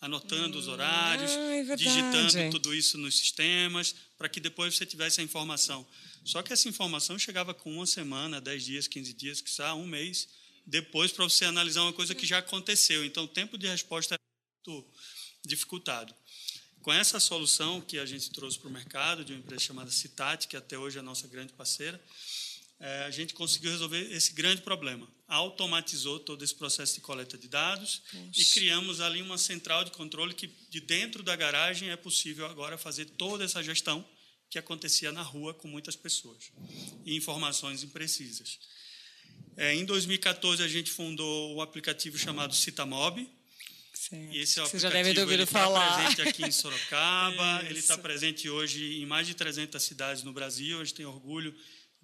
anotando 0.00 0.58
os 0.58 0.68
horários, 0.68 1.30
ah, 1.30 1.72
é 1.72 1.76
digitando 1.76 2.50
tudo 2.50 2.74
isso 2.74 2.98
nos 2.98 3.16
sistemas, 3.18 3.94
para 4.16 4.28
que 4.28 4.40
depois 4.40 4.74
você 4.74 4.86
tivesse 4.86 5.20
a 5.20 5.24
informação. 5.24 5.86
Só 6.24 6.42
que 6.42 6.52
essa 6.52 6.68
informação 6.68 7.18
chegava 7.18 7.54
com 7.54 7.72
uma 7.72 7.86
semana, 7.86 8.40
dez 8.40 8.64
dias, 8.64 8.86
quinze 8.86 9.12
dias, 9.12 9.40
que 9.40 9.50
um 9.74 9.86
mês 9.86 10.28
depois 10.66 11.12
para 11.12 11.24
você 11.24 11.44
analisar 11.44 11.82
uma 11.82 11.92
coisa 11.92 12.14
que 12.14 12.26
já 12.26 12.38
aconteceu. 12.38 13.04
Então, 13.04 13.24
o 13.24 13.28
tempo 13.28 13.56
de 13.56 13.68
resposta 13.68 14.16
é 14.16 14.18
muito 14.68 14.84
dificultado. 15.44 16.12
Com 16.82 16.92
essa 16.92 17.20
solução 17.20 17.80
que 17.80 17.98
a 17.98 18.06
gente 18.06 18.30
trouxe 18.30 18.58
para 18.58 18.68
o 18.68 18.72
mercado, 18.72 19.24
de 19.24 19.32
uma 19.32 19.38
empresa 19.38 19.62
chamada 19.62 19.90
Citat, 19.90 20.48
que 20.48 20.56
até 20.56 20.76
hoje 20.76 20.96
é 20.96 21.00
a 21.00 21.04
nossa 21.04 21.28
grande 21.28 21.52
parceira, 21.52 22.00
é, 22.78 23.04
a 23.04 23.10
gente 23.10 23.32
conseguiu 23.34 23.70
resolver 23.70 24.12
esse 24.12 24.32
grande 24.32 24.62
problema. 24.62 25.08
Automatizou 25.26 26.20
todo 26.20 26.44
esse 26.44 26.54
processo 26.54 26.94
de 26.94 27.00
coleta 27.00 27.36
de 27.36 27.48
dados 27.48 28.02
e 28.36 28.44
criamos 28.44 29.00
ali 29.00 29.22
uma 29.22 29.38
central 29.38 29.82
de 29.82 29.90
controle 29.90 30.34
que, 30.34 30.46
de 30.68 30.80
dentro 30.80 31.22
da 31.22 31.34
garagem, 31.34 31.90
é 31.90 31.96
possível 31.96 32.46
agora 32.46 32.78
fazer 32.78 33.06
toda 33.06 33.44
essa 33.44 33.62
gestão 33.62 34.06
que 34.48 34.58
acontecia 34.58 35.10
na 35.10 35.22
rua 35.22 35.52
com 35.54 35.66
muitas 35.66 35.96
pessoas 35.96 36.52
e 37.04 37.16
informações 37.16 37.82
imprecisas. 37.82 38.58
É, 39.56 39.74
em 39.74 39.84
2014, 39.84 40.62
a 40.62 40.68
gente 40.68 40.90
fundou 40.90 41.54
o 41.54 41.62
aplicativo 41.62 42.18
chamado 42.18 42.54
Citamob. 42.54 43.26
Certo. 43.94 44.34
E 44.34 44.38
esse 44.38 44.60
é 44.60 44.62
Você 44.62 44.78
já 44.78 44.90
deve 44.90 45.14
ter 45.14 45.22
ouvido 45.22 45.46
tá 45.46 45.52
falar. 45.52 45.88
Está 45.88 46.02
presente 46.04 46.28
aqui 46.28 46.44
em 46.44 46.52
Sorocaba, 46.52 47.64
ele 47.66 47.78
está 47.78 47.96
presente 47.96 48.48
hoje 48.50 49.00
em 49.00 49.06
mais 49.06 49.26
de 49.26 49.34
300 49.34 49.82
cidades 49.82 50.22
no 50.22 50.32
Brasil. 50.32 50.78
A 50.78 50.84
gente 50.84 50.94
tem 50.94 51.06
orgulho 51.06 51.54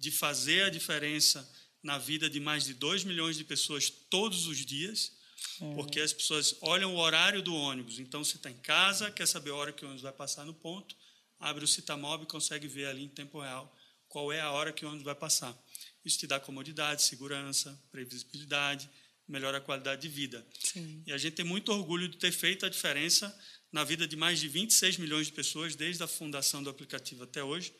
de 0.03 0.11
fazer 0.11 0.65
a 0.65 0.69
diferença 0.69 1.49
na 1.81 1.97
vida 1.97 2.29
de 2.29 2.37
mais 2.37 2.65
de 2.65 2.73
2 2.73 3.05
milhões 3.05 3.37
de 3.37 3.45
pessoas 3.45 3.89
todos 3.89 4.47
os 4.47 4.57
dias, 4.65 5.13
é. 5.61 5.73
porque 5.75 6.01
as 6.01 6.11
pessoas 6.11 6.57
olham 6.59 6.93
o 6.93 6.97
horário 6.97 7.41
do 7.41 7.55
ônibus. 7.55 7.99
Então, 7.99 8.21
você 8.21 8.35
está 8.35 8.51
em 8.51 8.57
casa, 8.57 9.09
quer 9.09 9.25
saber 9.25 9.51
a 9.51 9.55
hora 9.55 9.71
que 9.71 9.85
o 9.85 9.87
ônibus 9.87 10.03
vai 10.03 10.11
passar 10.11 10.45
no 10.45 10.53
ponto, 10.53 10.93
abre 11.39 11.63
o 11.63 11.67
Citamob 11.67 12.23
e 12.23 12.27
consegue 12.27 12.67
ver 12.67 12.87
ali 12.87 13.03
em 13.03 13.07
tempo 13.07 13.39
real 13.39 13.73
qual 14.09 14.31
é 14.31 14.41
a 14.41 14.51
hora 14.51 14.73
que 14.73 14.85
o 14.85 14.89
ônibus 14.89 15.05
vai 15.05 15.15
passar. 15.15 15.57
Isso 16.03 16.19
te 16.19 16.27
dá 16.27 16.37
comodidade, 16.37 17.01
segurança, 17.01 17.81
previsibilidade, 17.89 18.89
melhora 19.25 19.57
a 19.57 19.61
qualidade 19.61 20.01
de 20.01 20.09
vida. 20.09 20.45
Sim. 20.59 21.01
E 21.07 21.13
a 21.13 21.17
gente 21.17 21.33
tem 21.33 21.45
muito 21.45 21.71
orgulho 21.71 22.09
de 22.09 22.17
ter 22.17 22.31
feito 22.33 22.65
a 22.65 22.69
diferença 22.69 23.33
na 23.71 23.85
vida 23.85 24.05
de 24.05 24.17
mais 24.17 24.37
de 24.39 24.49
26 24.49 24.97
milhões 24.97 25.27
de 25.27 25.33
pessoas, 25.33 25.75
desde 25.75 26.03
a 26.03 26.07
fundação 26.07 26.61
do 26.61 26.69
aplicativo 26.69 27.23
até 27.23 27.41
hoje, 27.41 27.73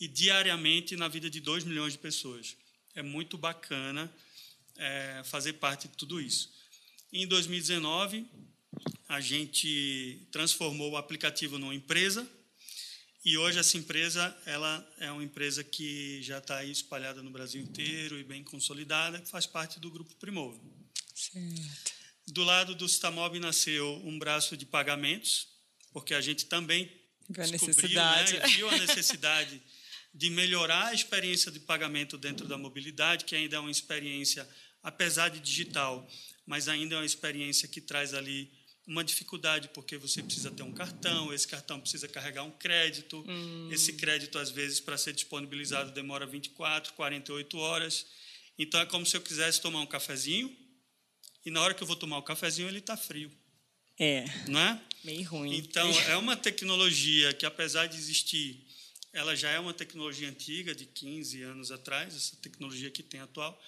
e 0.00 0.06
diariamente 0.06 0.96
na 0.96 1.08
vida 1.08 1.28
de 1.28 1.40
2 1.40 1.64
milhões 1.64 1.92
de 1.92 1.98
pessoas. 1.98 2.56
É 2.94 3.02
muito 3.02 3.36
bacana 3.36 4.12
é, 4.76 5.22
fazer 5.24 5.54
parte 5.54 5.88
de 5.88 5.96
tudo 5.96 6.20
isso. 6.20 6.52
Em 7.12 7.26
2019, 7.26 8.26
a 9.08 9.20
gente 9.20 10.26
transformou 10.30 10.92
o 10.92 10.96
aplicativo 10.96 11.58
numa 11.58 11.74
empresa, 11.74 12.28
e 13.24 13.36
hoje 13.36 13.58
essa 13.58 13.76
empresa 13.76 14.36
ela 14.46 14.86
é 14.98 15.10
uma 15.10 15.24
empresa 15.24 15.64
que 15.64 16.22
já 16.22 16.38
está 16.38 16.64
espalhada 16.64 17.22
no 17.22 17.30
Brasil 17.30 17.60
inteiro 17.60 18.18
e 18.18 18.24
bem 18.24 18.44
consolidada, 18.44 19.20
que 19.20 19.28
faz 19.28 19.46
parte 19.46 19.80
do 19.80 19.90
grupo 19.90 20.14
Primovo. 20.16 20.60
Certo. 21.14 21.92
Do 22.28 22.44
lado 22.44 22.74
do 22.74 22.86
Stamob 22.86 23.38
nasceu 23.40 24.00
um 24.04 24.18
braço 24.18 24.56
de 24.56 24.64
pagamentos, 24.66 25.48
porque 25.92 26.14
a 26.14 26.20
gente 26.20 26.46
também 26.46 26.90
a 27.36 27.46
necessidade, 27.46 28.34
né, 28.34 28.46
viu 28.48 28.68
a 28.68 28.78
necessidade 28.78 29.60
de 30.12 30.30
melhorar 30.30 30.86
a 30.86 30.94
experiência 30.94 31.50
de 31.50 31.60
pagamento 31.60 32.16
dentro 32.16 32.46
da 32.46 32.58
mobilidade, 32.58 33.24
que 33.24 33.36
ainda 33.36 33.56
é 33.56 33.58
uma 33.58 33.70
experiência, 33.70 34.48
apesar 34.82 35.28
de 35.28 35.40
digital, 35.40 36.08
mas 36.46 36.68
ainda 36.68 36.94
é 36.94 36.98
uma 36.98 37.06
experiência 37.06 37.68
que 37.68 37.80
traz 37.80 38.14
ali 38.14 38.50
uma 38.88 39.04
dificuldade 39.04 39.68
porque 39.74 39.98
você 39.98 40.22
precisa 40.22 40.50
ter 40.50 40.62
um 40.62 40.72
cartão, 40.72 41.32
esse 41.32 41.46
cartão 41.46 41.78
precisa 41.78 42.08
carregar 42.08 42.42
um 42.42 42.50
crédito, 42.50 43.22
hum. 43.28 43.68
esse 43.70 43.92
crédito 43.92 44.38
às 44.38 44.50
vezes 44.50 44.80
para 44.80 44.96
ser 44.96 45.12
disponibilizado 45.12 45.92
demora 45.92 46.26
24, 46.26 46.94
48 46.94 47.58
horas. 47.58 48.06
Então 48.58 48.80
é 48.80 48.86
como 48.86 49.04
se 49.04 49.14
eu 49.14 49.20
quisesse 49.20 49.60
tomar 49.60 49.80
um 49.80 49.86
cafezinho 49.86 50.56
e 51.44 51.50
na 51.50 51.60
hora 51.60 51.74
que 51.74 51.82
eu 51.82 51.86
vou 51.86 51.96
tomar 51.96 52.16
o 52.16 52.22
cafezinho 52.22 52.66
ele 52.66 52.78
está 52.78 52.96
frio. 52.96 53.30
É. 53.98 54.24
Não 54.48 54.58
é? 54.58 54.80
Meio 55.04 55.28
ruim. 55.28 55.54
Então 55.54 55.90
é 56.08 56.16
uma 56.16 56.34
tecnologia 56.36 57.34
que 57.34 57.44
apesar 57.44 57.86
de 57.88 57.96
existir, 57.96 58.66
ela 59.12 59.34
já 59.34 59.50
é 59.50 59.58
uma 59.58 59.74
tecnologia 59.74 60.28
antiga 60.28 60.74
de 60.74 60.86
15 60.86 61.42
anos 61.42 61.70
atrás, 61.70 62.14
essa 62.14 62.36
tecnologia 62.36 62.90
que 62.90 63.02
tem 63.02 63.20
atual, 63.20 63.60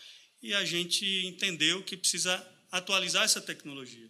e 0.43 0.55
a 0.55 0.65
gente 0.65 1.05
entendeu 1.27 1.83
que 1.83 1.97
precisa 1.97 2.47
atualizar 2.71 3.25
essa 3.25 3.41
tecnologia. 3.41 4.09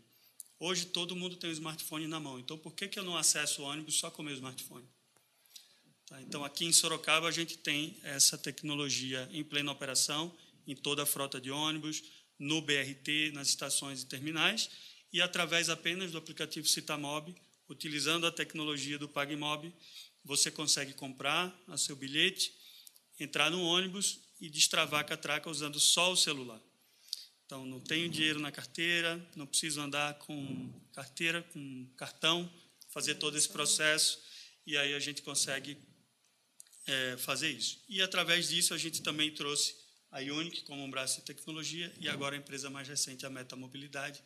Hoje 0.58 0.86
todo 0.86 1.16
mundo 1.16 1.36
tem 1.36 1.48
um 1.48 1.52
smartphone 1.52 2.06
na 2.06 2.20
mão, 2.20 2.38
então 2.38 2.58
por 2.58 2.74
que, 2.74 2.86
que 2.86 2.98
eu 2.98 3.04
não 3.04 3.16
acesso 3.16 3.62
o 3.62 3.64
ônibus 3.64 3.96
só 3.96 4.10
com 4.10 4.22
o 4.22 4.24
meu 4.24 4.34
smartphone? 4.34 4.86
Tá, 6.06 6.20
então 6.22 6.44
aqui 6.44 6.64
em 6.64 6.72
Sorocaba 6.72 7.28
a 7.28 7.30
gente 7.30 7.56
tem 7.56 7.96
essa 8.02 8.36
tecnologia 8.36 9.28
em 9.32 9.42
plena 9.42 9.72
operação, 9.72 10.36
em 10.66 10.74
toda 10.74 11.04
a 11.04 11.06
frota 11.06 11.40
de 11.40 11.50
ônibus, 11.50 12.02
no 12.38 12.60
BRT, 12.60 13.32
nas 13.32 13.48
estações 13.48 14.02
e 14.02 14.06
terminais, 14.06 14.70
e 15.12 15.20
através 15.20 15.68
apenas 15.68 16.10
do 16.12 16.18
aplicativo 16.18 16.66
Citamob, 16.66 17.34
utilizando 17.68 18.26
a 18.26 18.32
tecnologia 18.32 18.98
do 18.98 19.08
PagMob, 19.08 19.72
você 20.24 20.50
consegue 20.50 20.92
comprar 20.94 21.54
o 21.66 21.78
seu 21.78 21.96
bilhete, 21.96 22.52
entrar 23.18 23.50
no 23.50 23.62
ônibus 23.62 24.20
e 24.40 24.48
destravar 24.48 25.00
a 25.00 25.04
catraca 25.04 25.50
usando 25.50 25.78
só 25.78 26.12
o 26.12 26.16
celular. 26.16 26.60
Então, 27.44 27.66
não 27.66 27.80
tenho 27.80 28.08
dinheiro 28.08 28.38
na 28.38 28.52
carteira, 28.52 29.20
não 29.34 29.46
preciso 29.46 29.80
andar 29.80 30.14
com 30.20 30.72
carteira, 30.92 31.42
com 31.52 31.86
cartão, 31.96 32.48
fazer 32.90 33.16
todo 33.16 33.36
esse 33.36 33.48
processo, 33.48 34.22
e 34.66 34.76
aí 34.76 34.94
a 34.94 35.00
gente 35.00 35.20
consegue 35.22 35.76
é, 36.86 37.16
fazer 37.16 37.50
isso. 37.50 37.82
E 37.88 38.00
através 38.00 38.48
disso, 38.48 38.72
a 38.72 38.78
gente 38.78 39.02
também 39.02 39.34
trouxe 39.34 39.74
a 40.12 40.20
Ionic 40.20 40.62
como 40.62 40.82
um 40.84 40.90
braço 40.90 41.20
de 41.20 41.26
tecnologia, 41.26 41.92
e 41.98 42.08
agora 42.08 42.36
a 42.36 42.38
empresa 42.38 42.70
mais 42.70 42.86
recente, 42.86 43.26
a 43.26 43.30
Meta 43.30 43.56
Mobilidade, 43.56 44.22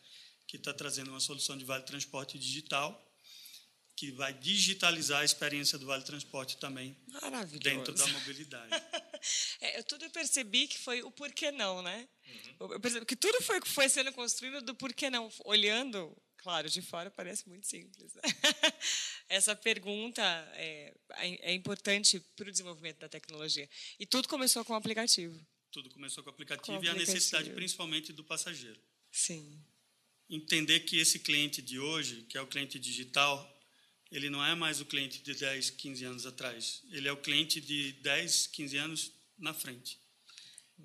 que 0.47 0.57
está 0.57 0.73
trazendo 0.75 1.11
uma 1.11 1.21
solução 1.21 1.57
de 1.57 1.65
vale 1.65 1.85
transporte 1.85 2.39
digital, 2.39 3.03
que 3.97 4.11
vai 4.11 4.33
digitalizar 4.35 5.21
a 5.21 5.25
experiência 5.25 5.79
do 5.79 5.87
Vale 5.87 6.03
Transporte 6.03 6.57
também 6.57 6.97
dentro 7.61 7.95
da 7.95 8.07
mobilidade. 8.09 8.71
é, 9.61 9.79
eu 9.79 9.85
tudo 9.85 10.09
percebi 10.11 10.67
que 10.67 10.79
foi 10.79 11.03
o 11.03 11.11
porquê 11.11 11.53
não, 11.53 11.81
né? 11.81 12.09
Uhum. 12.59 12.73
Eu 12.73 12.81
percebi 12.81 13.07
que 13.07 13.17
tudo 13.17 13.41
foi, 13.43 13.61
foi 13.65 13.89
sendo 13.89 14.13
construído 14.13 14.61
do 14.63 14.75
porquê 14.75 15.09
não. 15.09 15.31
Olhando, 15.45 16.17
claro, 16.39 16.69
de 16.69 16.83
fora 16.83 17.11
parece 17.11 17.49
muito 17.49 17.67
simples. 17.67 18.15
Né? 18.15 18.23
Essa 19.29 19.55
pergunta 19.55 20.23
é, 20.55 20.93
é, 21.19 21.51
é 21.51 21.55
importante 21.55 22.21
para 22.35 22.49
o 22.49 22.53
desenvolvimento 22.53 22.99
da 22.99 23.09
tecnologia. 23.09 23.69
E 23.99 24.05
tudo 24.05 24.29
começou 24.29 24.65
com 24.65 24.73
o 24.73 24.77
aplicativo. 24.77 25.39
Tudo 25.71 25.89
começou 25.91 26.23
com 26.23 26.31
o 26.31 26.33
aplicativo, 26.33 26.67
com 26.67 26.73
o 26.73 26.77
aplicativo. 26.77 27.01
e 27.01 27.11
a 27.11 27.15
necessidade 27.15 27.51
principalmente 27.51 28.13
do 28.13 28.25
passageiro. 28.25 28.81
Sim. 29.11 29.61
Entender 30.29 30.81
que 30.81 30.99
esse 30.99 31.21
cliente 31.21 31.63
de 31.63 31.79
hoje, 31.79 32.23
que 32.23 32.37
é 32.37 32.41
o 32.41 32.47
cliente 32.47 32.79
digital, 32.79 33.55
ele 34.11 34.31
não 34.31 34.45
é 34.45 34.55
mais 34.55 34.81
o 34.81 34.85
cliente 34.85 35.23
de 35.23 35.35
10, 35.35 35.71
15 35.71 36.05
anos 36.05 36.27
atrás. 36.27 36.83
Ele 36.91 37.09
é 37.09 37.13
o 37.13 37.17
cliente 37.17 37.61
de 37.61 37.93
10, 37.95 38.49
15 38.49 38.77
anos 38.77 39.13
na 39.39 39.53
frente. 39.53 39.99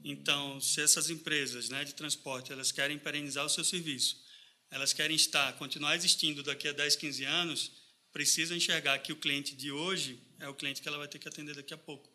Então, 0.04 0.60
se 0.62 0.82
essas 0.82 1.10
empresas 1.10 1.70
né, 1.70 1.84
de 1.84 1.94
transporte 1.94 2.52
elas 2.52 2.72
querem 2.72 2.98
perenizar 2.98 3.46
o 3.46 3.50
seu 3.50 3.64
serviço, 3.64 4.24
elas 4.72 4.94
querem 4.94 5.16
estar, 5.16 5.54
continuar 5.54 5.96
existindo 5.96 6.44
daqui 6.44 6.68
a 6.68 6.72
10, 6.72 6.96
15 6.96 7.24
anos, 7.26 7.72
precisam 8.12 8.56
enxergar 8.56 8.98
que 9.00 9.12
o 9.12 9.16
cliente 9.16 9.56
de 9.56 9.72
hoje 9.72 10.20
é 10.40 10.48
o 10.48 10.54
cliente 10.54 10.82
que 10.82 10.88
ela 10.88 10.98
vai 10.98 11.08
ter 11.08 11.20
que 11.20 11.28
atender 11.28 11.56
daqui 11.56 11.74
a 11.74 11.78
pouco. 11.78 12.10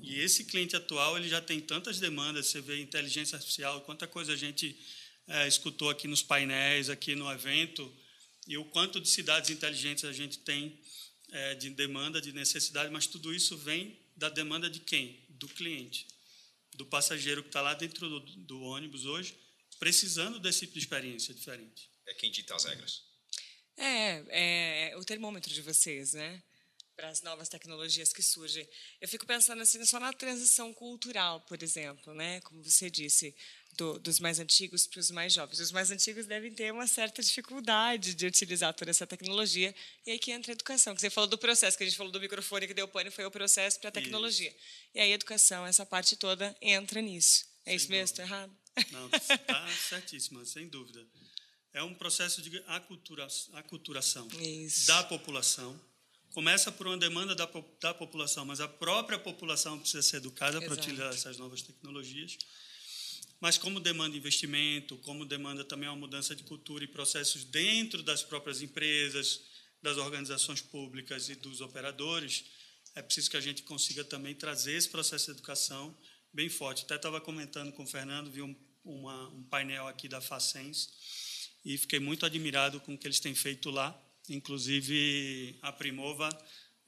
E 0.00 0.18
esse 0.18 0.44
cliente 0.44 0.76
atual 0.76 1.16
ele 1.16 1.28
já 1.28 1.40
tem 1.40 1.60
tantas 1.60 1.98
demandas, 2.00 2.46
você 2.46 2.60
vê 2.60 2.80
inteligência 2.80 3.36
artificial, 3.36 3.80
quanta 3.82 4.06
coisa 4.06 4.32
a 4.32 4.36
gente 4.36 4.76
é, 5.26 5.46
escutou 5.46 5.88
aqui 5.88 6.08
nos 6.08 6.22
painéis, 6.22 6.90
aqui 6.90 7.14
no 7.14 7.30
evento, 7.30 7.90
e 8.46 8.56
o 8.58 8.64
quanto 8.66 9.00
de 9.00 9.08
cidades 9.08 9.50
inteligentes 9.50 10.04
a 10.04 10.12
gente 10.12 10.38
tem 10.38 10.78
é, 11.30 11.54
de 11.54 11.70
demanda, 11.70 12.20
de 12.20 12.32
necessidade, 12.32 12.92
mas 12.92 13.06
tudo 13.06 13.34
isso 13.34 13.56
vem 13.56 13.98
da 14.16 14.28
demanda 14.28 14.68
de 14.68 14.80
quem? 14.80 15.24
Do 15.30 15.48
cliente 15.48 16.06
do 16.74 16.84
passageiro 16.84 17.42
que 17.42 17.48
está 17.48 17.60
lá 17.60 17.74
dentro 17.74 18.08
do, 18.08 18.20
do, 18.20 18.62
ônibus 18.62 19.06
hoje, 19.06 19.36
precisando 19.78 20.38
desse 20.38 20.60
tipo 20.60 20.74
de 20.74 20.80
experiência 20.80 21.32
diferente. 21.32 21.88
É 22.06 22.14
quem 22.14 22.30
dita 22.30 22.54
as 22.54 22.64
regras. 22.64 23.02
É, 23.76 24.22
é, 24.28 24.90
é 24.90 24.96
o 24.96 25.04
termômetro 25.04 25.52
de 25.52 25.62
vocês, 25.62 26.12
né? 26.12 26.42
Para 26.96 27.08
as 27.08 27.22
novas 27.22 27.48
tecnologias 27.48 28.12
que 28.12 28.22
surgem. 28.22 28.68
Eu 29.00 29.08
fico 29.08 29.26
pensando 29.26 29.62
assim 29.62 29.84
só 29.84 29.98
na 29.98 30.12
transição 30.12 30.72
cultural, 30.72 31.40
por 31.42 31.62
exemplo, 31.62 32.14
né? 32.14 32.40
Como 32.42 32.62
você 32.62 32.88
disse, 32.88 33.34
do, 33.76 33.98
dos 33.98 34.20
mais 34.20 34.38
antigos 34.38 34.86
para 34.86 35.00
os 35.00 35.10
mais 35.10 35.32
jovens. 35.32 35.60
Os 35.60 35.72
mais 35.72 35.90
antigos 35.90 36.26
devem 36.26 36.52
ter 36.52 36.72
uma 36.72 36.86
certa 36.86 37.22
dificuldade 37.22 38.14
de 38.14 38.26
utilizar 38.26 38.72
toda 38.74 38.90
essa 38.90 39.06
tecnologia. 39.06 39.74
E 40.06 40.12
aí 40.12 40.18
que 40.18 40.32
entra 40.32 40.52
a 40.52 40.54
educação. 40.54 40.94
Que 40.94 41.00
você 41.00 41.10
falou 41.10 41.28
do 41.28 41.38
processo, 41.38 41.76
que 41.76 41.84
a 41.84 41.86
gente 41.86 41.96
falou 41.96 42.12
do 42.12 42.20
microfone 42.20 42.66
que 42.66 42.74
deu 42.74 42.88
pane, 42.88 43.10
foi 43.10 43.24
o 43.24 43.30
processo 43.30 43.78
para 43.80 43.88
a 43.88 43.92
tecnologia. 43.92 44.48
Isso. 44.48 44.58
E 44.94 45.00
aí 45.00 45.12
a 45.12 45.14
educação, 45.14 45.66
essa 45.66 45.84
parte 45.84 46.16
toda 46.16 46.56
entra 46.60 47.00
nisso. 47.00 47.46
É 47.64 47.70
sem 47.70 47.76
isso 47.76 47.90
mesmo? 47.90 48.04
Estou 48.04 48.24
errado? 48.24 48.56
Não, 48.90 49.06
está 49.08 49.68
certíssima, 49.88 50.44
sem 50.44 50.68
dúvida. 50.68 51.06
É 51.72 51.82
um 51.82 51.94
processo 51.94 52.40
de 52.40 52.56
acultura, 52.68 53.26
aculturação 53.54 54.28
isso. 54.40 54.86
da 54.86 55.02
população 55.02 55.80
começa 56.34 56.72
por 56.72 56.88
uma 56.88 56.98
demanda 56.98 57.32
da, 57.32 57.48
da 57.80 57.94
população, 57.94 58.44
mas 58.44 58.60
a 58.60 58.66
própria 58.66 59.16
população 59.16 59.78
precisa 59.78 60.02
ser 60.02 60.16
educada 60.16 60.60
para 60.60 60.74
utilizar 60.74 61.14
essas 61.14 61.38
novas 61.38 61.62
tecnologias. 61.62 62.36
Mas 63.40 63.56
como 63.56 63.78
demanda 63.78 64.16
investimento, 64.16 64.96
como 64.98 65.24
demanda 65.24 65.64
também 65.64 65.88
uma 65.88 65.94
mudança 65.96 66.34
de 66.34 66.42
cultura 66.42 66.82
e 66.82 66.88
processos 66.88 67.44
dentro 67.44 68.02
das 68.02 68.24
próprias 68.24 68.60
empresas, 68.60 69.42
das 69.80 69.96
organizações 69.96 70.60
públicas 70.60 71.28
e 71.28 71.36
dos 71.36 71.60
operadores, 71.60 72.44
é 72.96 73.02
preciso 73.02 73.30
que 73.30 73.36
a 73.36 73.40
gente 73.40 73.62
consiga 73.62 74.02
também 74.02 74.34
trazer 74.34 74.72
esse 74.72 74.88
processo 74.88 75.26
de 75.26 75.32
educação 75.32 75.96
bem 76.32 76.48
forte. 76.48 76.82
Até 76.84 76.96
estava 76.96 77.20
comentando 77.20 77.70
com 77.72 77.84
o 77.84 77.86
Fernando, 77.86 78.28
vi 78.28 78.42
um, 78.42 78.56
uma, 78.84 79.28
um 79.28 79.44
painel 79.44 79.86
aqui 79.86 80.08
da 80.08 80.20
Facens 80.20 80.88
e 81.64 81.78
fiquei 81.78 82.00
muito 82.00 82.26
admirado 82.26 82.80
com 82.80 82.94
o 82.94 82.98
que 82.98 83.06
eles 83.06 83.20
têm 83.20 83.36
feito 83.36 83.70
lá 83.70 83.96
Inclusive, 84.28 85.58
a 85.62 85.72
Primova 85.72 86.28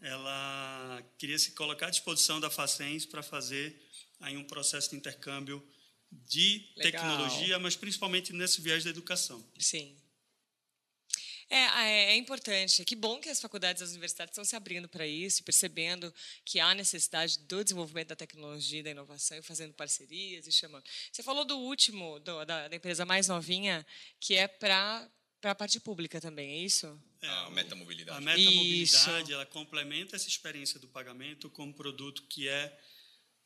ela 0.00 1.02
queria 1.18 1.38
se 1.38 1.52
colocar 1.52 1.86
à 1.86 1.90
disposição 1.90 2.38
da 2.38 2.50
Facens 2.50 3.06
para 3.06 3.22
fazer 3.22 3.80
aí 4.20 4.36
um 4.36 4.44
processo 4.44 4.90
de 4.90 4.96
intercâmbio 4.96 5.66
de 6.10 6.70
Legal. 6.76 6.92
tecnologia, 6.92 7.58
mas 7.58 7.76
principalmente 7.76 8.32
nesse 8.32 8.60
viés 8.60 8.84
da 8.84 8.90
educação. 8.90 9.44
Sim. 9.58 9.96
É, 11.48 11.56
é, 11.56 12.12
é, 12.12 12.16
importante. 12.16 12.84
Que 12.84 12.96
bom 12.96 13.20
que 13.20 13.28
as 13.28 13.40
faculdades 13.40 13.80
e 13.80 13.84
as 13.84 13.90
universidades 13.90 14.32
estão 14.32 14.44
se 14.44 14.56
abrindo 14.56 14.88
para 14.88 15.06
isso, 15.06 15.44
percebendo 15.44 16.12
que 16.44 16.58
há 16.58 16.74
necessidade 16.74 17.38
do 17.40 17.62
desenvolvimento 17.62 18.08
da 18.08 18.16
tecnologia, 18.16 18.82
da 18.82 18.90
inovação, 18.90 19.38
e 19.38 19.42
fazendo 19.42 19.72
parcerias 19.72 20.46
e 20.46 20.52
chamando. 20.52 20.84
Você 21.12 21.22
falou 21.22 21.44
do 21.44 21.56
último, 21.56 22.18
do, 22.18 22.44
da, 22.44 22.66
da 22.66 22.76
empresa 22.76 23.06
mais 23.06 23.28
novinha, 23.28 23.86
que 24.18 24.34
é 24.34 24.48
para 24.48 25.08
para 25.46 25.52
a 25.52 25.54
parte 25.54 25.78
pública 25.78 26.20
também, 26.20 26.54
é 26.54 26.58
isso? 26.64 27.00
É, 27.22 27.28
a 27.28 27.50
metamobilidade. 27.50 28.18
A 28.18 28.20
metamobilidade, 28.20 29.32
ela 29.32 29.46
complementa 29.46 30.16
essa 30.16 30.26
experiência 30.26 30.80
do 30.80 30.88
pagamento 30.88 31.48
com 31.48 31.66
um 31.66 31.72
produto 31.72 32.24
que 32.24 32.48
é 32.48 32.76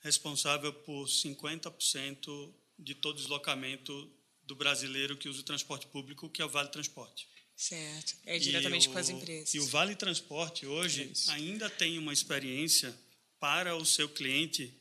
responsável 0.00 0.72
por 0.72 1.06
50% 1.06 2.54
de 2.78 2.94
todo 2.94 3.16
deslocamento 3.16 4.10
do 4.44 4.54
brasileiro 4.54 5.14
que 5.14 5.28
usa 5.28 5.40
o 5.40 5.44
transporte 5.44 5.86
público, 5.88 6.30
que 6.30 6.40
é 6.40 6.44
o 6.44 6.48
Vale 6.48 6.70
Transporte. 6.70 7.28
Certo. 7.54 8.16
É 8.24 8.38
diretamente 8.38 8.88
o, 8.88 8.92
com 8.92 8.98
as 8.98 9.10
empresas. 9.10 9.52
E 9.52 9.60
o 9.60 9.66
Vale 9.66 9.94
Transporte 9.94 10.64
hoje 10.64 11.12
é 11.28 11.32
ainda 11.32 11.68
tem 11.68 11.98
uma 11.98 12.14
experiência 12.14 12.98
para 13.38 13.76
o 13.76 13.84
seu 13.84 14.08
cliente 14.08 14.74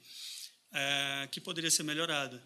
é, 0.71 1.27
que 1.29 1.41
poderia 1.41 1.69
ser 1.69 1.83
melhorada. 1.83 2.41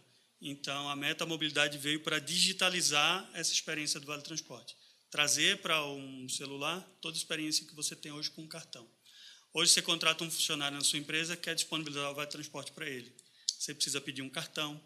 Então, 0.45 0.89
a 0.89 0.95
Meta 0.95 1.25
Mobilidade 1.25 1.77
veio 1.77 2.01
para 2.01 2.19
digitalizar 2.19 3.29
essa 3.33 3.53
experiência 3.53 3.97
do 3.97 4.05
Vale 4.05 4.21
Transporte. 4.21 4.75
Trazer 5.09 5.59
para 5.59 5.85
um 5.85 6.27
celular 6.27 6.81
toda 6.99 7.15
a 7.15 7.17
experiência 7.17 7.65
que 7.65 7.73
você 7.73 7.95
tem 7.95 8.11
hoje 8.11 8.29
com 8.29 8.41
um 8.41 8.47
cartão. 8.47 8.85
Hoje, 9.53 9.71
você 9.71 9.81
contrata 9.81 10.21
um 10.21 10.29
funcionário 10.29 10.77
na 10.77 10.83
sua 10.83 10.99
empresa 10.99 11.37
que 11.37 11.43
quer 11.43 11.55
disponibilizar 11.55 12.11
o 12.11 12.13
Vale 12.13 12.29
Transporte 12.29 12.73
para 12.73 12.89
ele. 12.89 13.15
Você 13.57 13.73
precisa 13.73 14.01
pedir 14.01 14.21
um 14.21 14.29
cartão. 14.29 14.81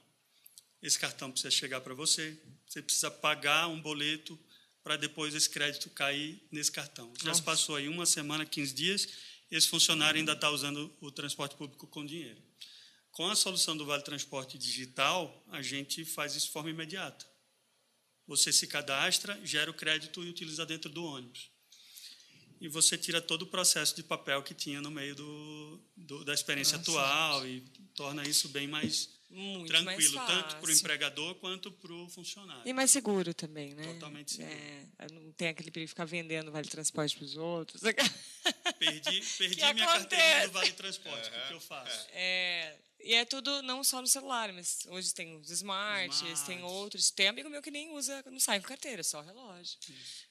Esse 0.80 1.00
cartão 1.00 1.32
precisa 1.32 1.50
chegar 1.50 1.82
para 1.82 1.96
você. 1.96 2.40
Você 2.68 2.80
precisa 2.84 3.10
pagar 3.10 3.68
um 3.68 3.82
boleto 3.82 4.40
para 4.84 4.96
depois 4.96 5.34
esse 5.34 5.50
crédito 5.50 5.90
cair 5.90 6.40
nesse 6.52 6.72
cartão. 6.72 7.12
Já 7.20 7.30
Nossa. 7.30 7.40
se 7.40 7.44
passou 7.44 7.78
aí 7.78 7.90
uma 7.90 8.06
semana, 8.06 8.46
15 8.46 8.76
dias, 8.76 9.08
esse 9.50 9.68
funcionário 9.68 10.20
ainda 10.20 10.34
está 10.34 10.52
usando 10.52 10.96
o 11.02 11.10
transporte 11.10 11.56
público 11.56 11.88
com 11.88 12.06
dinheiro. 12.06 12.47
Com 13.18 13.28
a 13.32 13.36
solução 13.36 13.76
do 13.76 13.84
Vale 13.84 14.04
Transporte 14.04 14.60
Digital, 14.60 15.44
a 15.50 15.60
gente 15.60 16.06
faz 16.06 16.36
isso 16.36 16.46
de 16.46 16.52
forma 16.52 16.70
imediata. 16.70 17.26
Você 18.28 18.54
se 18.54 18.68
cadastra, 18.68 19.44
gera 19.44 19.72
o 19.72 19.74
crédito 19.74 20.24
e 20.24 20.30
utiliza 20.30 20.64
dentro 20.68 20.88
do 20.88 21.04
ônibus. 21.04 21.50
E 22.62 22.68
você 22.68 22.96
tira 22.96 23.20
todo 23.20 23.42
o 23.42 23.48
processo 23.48 23.96
de 23.96 24.04
papel 24.04 24.44
que 24.44 24.54
tinha 24.54 24.84
no 24.84 24.92
meio 24.92 25.16
do, 25.16 25.82
do 25.96 26.24
da 26.24 26.32
experiência 26.32 26.78
Nossa, 26.78 26.92
atual 26.92 27.42
gente. 27.42 27.82
e 27.82 27.86
torna 27.96 28.22
isso 28.22 28.50
bem 28.50 28.68
mais 28.68 29.10
Muito 29.30 29.68
tranquilo, 29.68 30.26
tanto 30.26 30.56
para 30.56 30.70
o 30.70 30.72
empregador 30.72 31.36
quanto 31.36 31.72
para 31.72 31.94
o 31.94 32.08
funcionário. 32.10 32.64
E 32.66 32.72
mais 32.72 32.90
seguro 32.90 33.34
também, 33.34 33.74
né? 33.74 33.94
Totalmente 33.94 34.32
seguro. 34.32 34.54
É, 35.00 35.12
não 35.12 35.32
tem 35.34 35.50
aquele 35.50 35.70
perigo 35.70 35.88
de 35.88 35.90
ficar 35.90 36.06
vendendo 36.06 36.52
Vale 36.52 36.68
Transporte 36.68 37.16
para 37.16 37.26
os 37.26 37.36
outros. 37.36 37.82
Perdi, 38.80 39.22
perdi 39.38 39.74
minha 39.74 39.86
carteirinha 39.86 40.48
do 40.48 40.54
Vale 40.54 40.72
Transporte, 40.72 41.30
o 41.30 41.48
que 41.48 41.54
eu 41.54 41.60
faço? 41.60 42.08
É, 42.14 42.78
e 43.00 43.14
é 43.14 43.26
tudo 43.26 43.62
não 43.62 43.84
só 43.84 44.02
no 44.02 44.08
celular, 44.08 44.52
mas 44.52 44.86
hoje 44.90 45.14
tem 45.14 45.36
os 45.38 45.52
smarts, 45.52 46.22
Smart. 46.22 46.46
tem 46.46 46.64
outros. 46.64 47.12
Tem 47.12 47.28
amigo 47.28 47.50
meu 47.50 47.62
que 47.62 47.72
nem 47.72 47.92
usa, 47.92 48.24
não 48.26 48.40
sai 48.40 48.60
com 48.60 48.68
carteira, 48.68 49.04
só 49.04 49.22
relógio. 49.22 49.78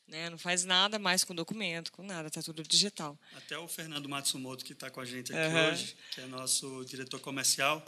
Né? 0.06 0.28
Não 0.30 0.38
faz 0.38 0.64
nada 0.64 0.98
mais 0.98 1.22
com 1.24 1.34
documento, 1.34 1.92
com 1.92 2.02
nada, 2.02 2.30
tá 2.30 2.42
tudo 2.42 2.62
digital. 2.62 3.18
Até 3.34 3.56
o 3.58 3.68
Fernando 3.68 4.08
Matsumoto, 4.08 4.64
que 4.64 4.72
está 4.72 4.90
com 4.90 5.00
a 5.00 5.04
gente 5.04 5.32
aqui 5.32 5.54
uhum. 5.54 5.68
hoje, 5.68 5.96
que 6.12 6.20
é 6.20 6.26
nosso 6.26 6.84
diretor 6.84 7.20
comercial, 7.20 7.84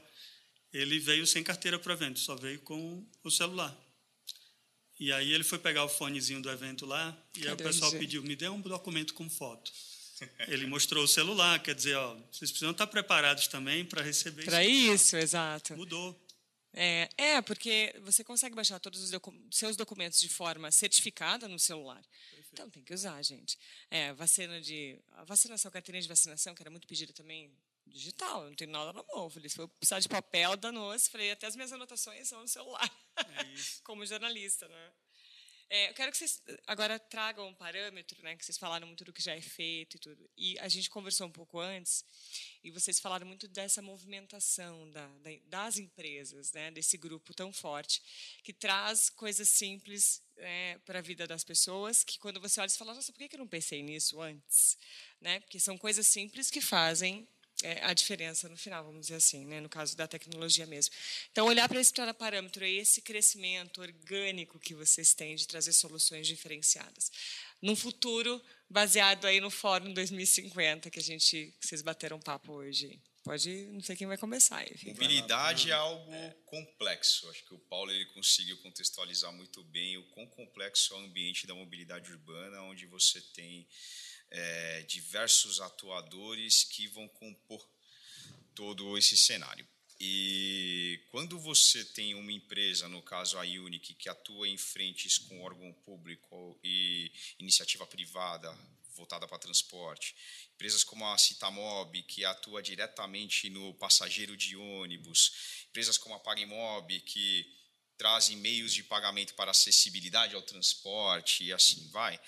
ele 0.73 0.99
veio 0.99 1.27
sem 1.27 1.43
carteira 1.43 1.79
para 1.79 1.91
o 1.91 1.95
evento, 1.95 2.19
só 2.19 2.35
veio 2.35 2.61
com 2.61 3.05
o 3.23 3.31
celular. 3.31 3.77
E 5.01 5.13
aí 5.13 5.33
ele 5.33 5.45
foi 5.45 5.59
pegar 5.59 5.85
o 5.85 5.89
fonezinho 5.89 6.43
do 6.43 6.51
evento 6.51 6.85
lá, 6.85 7.17
e 7.37 7.47
aí 7.47 7.55
o 7.55 7.57
pessoal 7.57 7.91
pediu, 7.93 8.23
me 8.23 8.35
dê 8.35 8.49
um 8.49 8.61
documento 8.61 9.15
com 9.15 9.31
foto. 9.31 9.73
Ele 10.49 10.67
mostrou 10.67 11.05
o 11.05 11.09
celular, 11.09 11.63
quer 11.63 11.75
dizer, 11.75 11.97
ó, 11.97 12.15
vocês 12.33 12.51
precisam 12.51 12.73
estar 12.73 12.89
preparados 12.89 13.47
também 13.47 13.85
para 13.85 14.03
receber 14.03 14.45
Para 14.45 14.65
isso, 14.65 15.17
exato. 15.17 15.77
Mudou. 15.77 16.21
É, 16.75 17.09
é, 17.17 17.43
porque 17.43 17.95
você 18.03 18.23
consegue 18.23 18.55
baixar 18.55 18.79
todos 18.79 19.01
os 19.01 19.11
docu 19.11 19.35
seus 19.51 19.77
documentos 19.77 20.21
de 20.21 20.29
forma 20.29 20.71
certificada 20.71 21.49
no 21.49 21.59
celular. 21.59 22.03
Perfeito. 22.31 22.49
Então 22.53 22.71
tem 22.71 22.83
que 22.83 22.93
usar, 22.93 23.23
gente. 23.23 23.59
É, 23.91 24.13
vacina 24.13 24.61
de. 24.61 24.99
A 25.13 25.25
vacinação, 25.25 25.71
carteirinha 25.71 26.03
de 26.03 26.09
vacinação, 26.09 26.55
que 26.55 26.63
era 26.63 26.71
muito 26.71 26.87
pedida 26.87 27.13
também 27.13 27.51
digital, 27.89 28.45
não 28.45 28.55
tenho 28.55 28.71
nada 28.71 28.93
na 28.93 29.03
mão. 29.03 29.31
Falei, 29.31 29.49
se 29.49 29.57
for 29.57 29.69
precisar 29.69 30.01
de 30.01 30.09
papel, 30.09 30.57
danou-se. 30.57 31.11
Falei, 31.11 31.31
até 31.31 31.47
as 31.47 31.57
minhas 31.57 31.73
anotações 31.73 32.29
são 32.29 32.41
no 32.41 32.49
celular. 32.49 32.91
É 33.17 33.25
Como 33.85 34.07
jornalista, 34.07 34.69
né? 34.69 34.93
É, 35.71 35.91
eu 35.91 35.95
quero 35.95 36.11
que 36.11 36.17
vocês 36.17 36.43
agora 36.67 36.99
tragam 36.99 37.47
um 37.47 37.55
parâmetro, 37.55 38.23
né, 38.23 38.35
que 38.37 38.45
vocês 38.45 38.57
falaram 38.57 38.87
muito 38.87 39.05
do 39.05 39.13
que 39.13 39.23
já 39.23 39.37
é 39.37 39.41
feito 39.41 39.97
e 39.97 39.99
tudo. 39.99 40.31
E 40.35 40.59
a 40.61 40.69
gente 40.69 40.89
conversou 40.89 41.27
um 41.27 41.31
pouco 41.31 41.61
antes, 41.61 42.03
e 42.65 42.71
vocês 42.71 42.99
falaram 42.99 43.27
muito 43.27 43.47
dessa 43.47 43.83
movimentação 43.83 44.91
da, 44.91 45.07
da, 45.19 45.31
das 45.45 45.77
empresas, 45.77 46.53
né, 46.53 46.71
desse 46.71 46.97
grupo 46.97 47.35
tão 47.35 47.53
forte, 47.53 48.03
que 48.43 48.53
traz 48.55 49.11
coisas 49.11 49.47
simples 49.47 50.23
é, 50.39 50.79
para 50.87 51.01
a 51.01 51.03
vida 51.03 51.27
das 51.27 51.45
pessoas, 51.45 52.03
que 52.03 52.19
quando 52.19 52.41
você 52.41 52.61
olha, 52.61 52.69
você 52.71 52.79
fala, 52.79 52.95
nossa, 52.95 53.13
por 53.13 53.29
que 53.29 53.37
eu 53.37 53.39
não 53.39 53.47
pensei 53.47 53.83
nisso 53.83 54.23
antes? 54.23 54.79
Né? 55.21 55.39
Porque 55.41 55.61
são 55.61 55.77
coisas 55.77 56.07
simples 56.07 56.51
que 56.51 56.63
fazem 56.63 57.29
é, 57.63 57.85
a 57.85 57.93
diferença 57.93 58.49
no 58.49 58.57
final, 58.57 58.85
vamos 58.85 59.03
dizer 59.03 59.17
assim, 59.17 59.45
né, 59.45 59.61
no 59.61 59.69
caso 59.69 59.97
da 59.97 60.07
tecnologia 60.07 60.67
mesmo. 60.67 60.95
Então, 61.33 61.47
olhar 61.47 61.69
para 61.69 61.81
esse 61.81 61.93
parâmetro, 62.17 62.65
esse 62.65 63.01
crescimento 63.01 63.81
orgânico 63.81 64.59
que 64.59 64.75
vocês 64.75 65.13
têm 65.13 65.35
de 65.35 65.47
trazer 65.47 65.73
soluções 65.73 66.27
diferenciadas. 66.27 67.11
Num 67.61 67.75
futuro 67.75 68.41
baseado 68.71 69.27
aí 69.27 69.41
no 69.41 69.51
Fórum 69.51 69.93
2050, 69.93 70.91
que 70.91 70.99
a 70.99 71.03
gente, 71.03 71.55
que 71.61 71.67
vocês 71.67 71.83
bateram 71.83 72.21
papo 72.21 72.53
hoje. 72.53 73.01
Pode, 73.25 73.67
não 73.73 73.83
sei 73.83 73.97
quem 73.97 74.07
vai 74.07 74.17
começar. 74.17 74.65
Enfim. 74.73 74.93
Mobilidade 74.93 75.71
é 75.71 75.75
algo 75.75 76.11
é. 76.13 76.35
complexo. 76.47 77.29
Acho 77.29 77.45
que 77.45 77.55
o 77.55 77.59
Paulo 77.59 77.91
ele 77.91 78.07
conseguiu 78.07 78.57
contextualizar 78.59 79.33
muito 79.33 79.63
bem 79.65 79.99
o 79.99 80.05
quão 80.11 80.27
complexo 80.29 80.95
é 80.95 80.97
o 80.97 81.01
ambiente 81.01 81.47
da 81.47 81.55
mobilidade 81.55 82.11
urbana, 82.11 82.63
onde 82.63 82.87
você 82.87 83.21
tem 83.21 83.69
é, 84.31 84.83
diversos 84.83 85.61
atuadores 85.61 86.65
que 86.65 86.87
vão 86.89 87.09
compor 87.09 87.67
todo 88.55 88.97
esse 88.99 89.17
cenário. 89.17 89.67
E 90.01 91.01
quando 91.11 91.39
você 91.41 91.85
tem 91.85 92.15
uma 92.15 92.31
empresa, 92.31 92.89
no 92.89 93.03
caso 93.03 93.37
a 93.37 93.43
Unic, 93.43 93.95
que 93.95 94.09
atua 94.09 94.49
em 94.49 94.57
frentes 94.57 95.19
com 95.19 95.43
órgão 95.43 95.73
público 95.85 96.59
e 96.63 97.11
iniciativa 97.39 97.87
privada 97.87 98.57
voltada 98.95 99.29
para 99.29 99.39
transporte, 99.39 100.15
empresas 100.55 100.83
como 100.83 101.07
a 101.07 101.17
Citamob, 101.17 102.03
que 102.03 102.25
atua 102.25 102.61
diretamente 102.61 103.49
no 103.49 103.73
passageiro 103.75 104.37
de 104.37 104.57
ônibus, 104.57 105.65
empresas 105.69 105.97
como 105.97 106.17
a 106.17 106.21
Pagmob, 106.21 107.01
que 107.01 107.47
trazem 107.97 108.37
meios 108.37 108.73
de 108.73 108.83
pagamento 108.83 109.35
para 109.35 109.51
acessibilidade 109.51 110.35
ao 110.35 110.43
transporte 110.43 111.45
e 111.45 111.53
assim 111.53 111.89
vai 111.91 112.19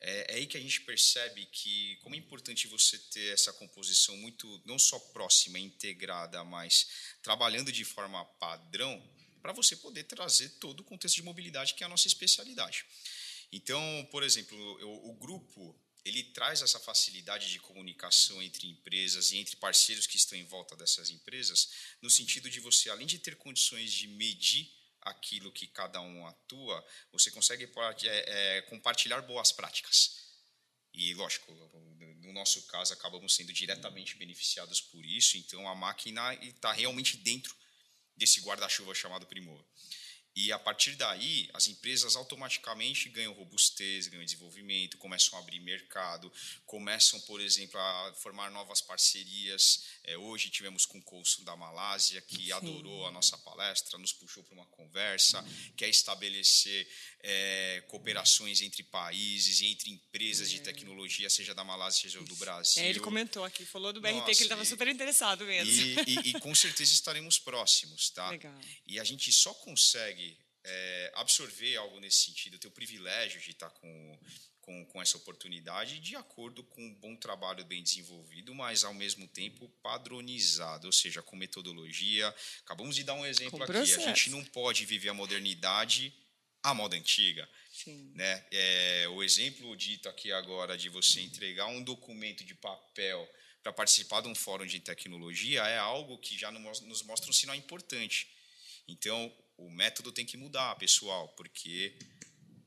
É, 0.00 0.32
é, 0.32 0.34
aí 0.36 0.46
que 0.46 0.56
a 0.56 0.60
gente 0.60 0.80
percebe 0.82 1.46
que 1.46 1.96
como 2.02 2.14
é 2.14 2.18
importante 2.18 2.68
você 2.68 2.98
ter 2.98 3.32
essa 3.32 3.52
composição 3.52 4.16
muito 4.16 4.62
não 4.64 4.78
só 4.78 4.98
próxima, 4.98 5.58
integrada, 5.58 6.44
mas 6.44 6.88
trabalhando 7.22 7.72
de 7.72 7.84
forma 7.84 8.24
padrão 8.24 9.02
para 9.42 9.52
você 9.52 9.76
poder 9.76 10.04
trazer 10.04 10.48
todo 10.60 10.80
o 10.80 10.84
contexto 10.84 11.16
de 11.16 11.22
mobilidade 11.22 11.74
que 11.74 11.82
é 11.82 11.86
a 11.86 11.90
nossa 11.90 12.06
especialidade. 12.06 12.84
Então, 13.50 14.06
por 14.10 14.22
exemplo, 14.22 14.56
o, 14.84 15.10
o 15.10 15.14
grupo 15.14 15.74
ele 16.04 16.22
traz 16.22 16.62
essa 16.62 16.78
facilidade 16.78 17.50
de 17.50 17.58
comunicação 17.58 18.42
entre 18.42 18.68
empresas 18.68 19.32
e 19.32 19.36
entre 19.36 19.56
parceiros 19.56 20.06
que 20.06 20.16
estão 20.16 20.38
em 20.38 20.44
volta 20.44 20.76
dessas 20.76 21.10
empresas, 21.10 21.68
no 22.00 22.08
sentido 22.08 22.48
de 22.48 22.60
você, 22.60 22.88
além 22.88 23.06
de 23.06 23.18
ter 23.18 23.36
condições 23.36 23.92
de 23.92 24.06
medir 24.06 24.70
aquilo 25.02 25.52
que 25.52 25.66
cada 25.66 26.00
um 26.00 26.26
atua, 26.26 26.84
você 27.12 27.30
consegue 27.30 27.70
é, 28.04 28.56
é, 28.58 28.62
compartilhar 28.62 29.22
boas 29.22 29.52
práticas. 29.52 30.28
E, 30.92 31.14
lógico, 31.14 31.52
no 32.20 32.32
nosso 32.32 32.66
caso, 32.66 32.92
acabamos 32.92 33.34
sendo 33.34 33.52
diretamente 33.52 34.16
beneficiados 34.16 34.80
por 34.80 35.04
isso, 35.04 35.36
então 35.36 35.68
a 35.68 35.74
máquina 35.74 36.34
está 36.34 36.72
realmente 36.72 37.16
dentro 37.16 37.54
desse 38.16 38.40
guarda-chuva 38.40 38.94
chamado 38.94 39.26
Primor. 39.26 39.64
E 40.40 40.52
a 40.52 40.58
partir 40.58 40.94
daí, 40.94 41.50
as 41.52 41.66
empresas 41.66 42.14
automaticamente 42.14 43.08
ganham 43.08 43.32
robustez, 43.32 44.06
ganham 44.06 44.24
desenvolvimento, 44.24 44.96
começam 44.96 45.36
a 45.36 45.42
abrir 45.42 45.58
mercado, 45.58 46.32
começam, 46.64 47.20
por 47.22 47.40
exemplo, 47.40 47.76
a 47.80 48.14
formar 48.14 48.48
novas 48.48 48.80
parcerias. 48.80 49.82
É, 50.04 50.16
hoje 50.16 50.48
tivemos 50.48 50.86
com 50.86 50.98
o 50.98 51.02
Consul 51.02 51.44
da 51.44 51.56
Malásia, 51.56 52.20
que 52.20 52.44
Sim. 52.44 52.52
adorou 52.52 53.04
a 53.08 53.10
nossa 53.10 53.36
palestra, 53.38 53.98
nos 53.98 54.12
puxou 54.12 54.44
para 54.44 54.54
uma 54.54 54.66
conversa, 54.66 55.44
quer 55.76 55.88
estabelecer 55.88 56.88
é, 57.20 57.82
cooperações 57.88 58.62
entre 58.62 58.84
países 58.84 59.60
entre 59.62 59.90
empresas 59.90 60.48
é. 60.48 60.52
de 60.52 60.60
tecnologia, 60.60 61.28
seja 61.28 61.52
da 61.52 61.64
Malásia, 61.64 62.02
seja 62.02 62.22
do 62.22 62.36
Brasil. 62.36 62.82
É, 62.82 62.88
ele 62.88 63.00
comentou 63.00 63.44
aqui, 63.44 63.64
falou 63.64 63.92
do 63.92 64.00
BRT 64.00 64.14
Nossa, 64.14 64.26
que 64.26 64.36
ele 64.38 64.42
estava 64.44 64.64
super 64.64 64.86
interessado 64.86 65.44
mesmo. 65.44 65.72
E, 65.72 65.96
e, 66.06 66.30
e, 66.30 66.40
com 66.40 66.54
certeza 66.54 66.92
estaremos 66.92 67.40
próximos, 67.40 68.10
tá? 68.10 68.30
Legal. 68.30 68.54
E 68.86 69.00
a 69.00 69.04
gente 69.04 69.32
só 69.32 69.52
consegue 69.52 70.27
é, 70.68 71.12
absorver 71.14 71.76
algo 71.76 71.98
nesse 71.98 72.26
sentido, 72.26 72.58
ter 72.58 72.68
o 72.68 72.72
privilégio 72.72 73.40
de 73.40 73.50
estar 73.50 73.70
com, 73.70 74.18
com, 74.60 74.84
com, 74.86 75.02
essa 75.02 75.16
oportunidade 75.16 75.98
de 75.98 76.14
acordo 76.14 76.62
com 76.62 76.84
um 76.84 76.94
bom 76.94 77.16
trabalho 77.16 77.64
bem 77.64 77.82
desenvolvido, 77.82 78.54
mas 78.54 78.84
ao 78.84 78.92
mesmo 78.92 79.26
tempo 79.26 79.68
padronizado, 79.82 80.86
ou 80.86 80.92
seja, 80.92 81.22
com 81.22 81.36
metodologia. 81.36 82.34
Acabamos 82.64 82.94
de 82.94 83.02
dar 83.02 83.14
um 83.14 83.24
exemplo 83.24 83.62
aqui. 83.62 83.72
A 83.72 83.84
gente 83.84 84.30
não 84.30 84.44
pode 84.44 84.84
viver 84.84 85.08
a 85.08 85.14
modernidade 85.14 86.12
à 86.62 86.74
moda 86.74 86.96
antiga. 86.96 87.48
Sim. 87.72 88.12
Né? 88.14 88.44
É, 88.50 89.08
o 89.08 89.22
exemplo 89.22 89.74
dito 89.74 90.08
aqui 90.08 90.30
agora 90.32 90.76
de 90.76 90.88
você 90.88 91.20
entregar 91.20 91.66
um 91.66 91.82
documento 91.82 92.44
de 92.44 92.54
papel 92.54 93.26
para 93.62 93.72
participar 93.72 94.20
de 94.20 94.28
um 94.28 94.34
fórum 94.34 94.66
de 94.66 94.80
tecnologia 94.80 95.62
é 95.62 95.78
algo 95.78 96.18
que 96.18 96.36
já 96.36 96.50
nos 96.50 97.02
mostra 97.02 97.30
um 97.30 97.32
sinal 97.32 97.56
importante. 97.56 98.28
Então, 98.86 99.32
o 99.58 99.70
método 99.70 100.12
tem 100.12 100.24
que 100.24 100.36
mudar, 100.36 100.76
pessoal, 100.76 101.28
porque 101.30 101.94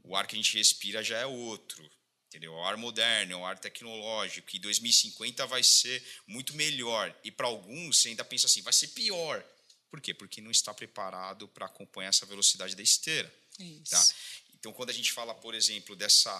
o 0.03 0.15
ar 0.15 0.27
que 0.27 0.35
a 0.35 0.37
gente 0.37 0.55
respira 0.57 1.03
já 1.03 1.17
é 1.17 1.25
outro. 1.25 1.89
Entendeu? 2.27 2.53
O 2.53 2.63
ar 2.63 2.77
moderno, 2.77 3.39
o 3.39 3.45
ar 3.45 3.59
tecnológico, 3.59 4.55
e 4.55 4.59
2050 4.59 5.45
vai 5.47 5.63
ser 5.63 6.01
muito 6.25 6.55
melhor. 6.55 7.13
E 7.25 7.31
para 7.31 7.47
alguns, 7.47 7.97
você 7.97 8.09
ainda 8.09 8.23
pensa 8.23 8.45
assim, 8.45 8.61
vai 8.61 8.71
ser 8.71 8.87
pior. 8.89 9.43
Por 9.89 9.99
quê? 9.99 10.13
Porque 10.13 10.39
não 10.39 10.51
está 10.51 10.73
preparado 10.73 11.47
para 11.49 11.65
acompanhar 11.65 12.09
essa 12.09 12.25
velocidade 12.25 12.73
da 12.73 12.81
esteira. 12.81 13.33
Isso. 13.59 13.91
Tá? 13.91 14.15
Então, 14.53 14.71
quando 14.71 14.91
a 14.91 14.93
gente 14.93 15.11
fala, 15.11 15.35
por 15.35 15.53
exemplo, 15.53 15.93
dessa 15.93 16.31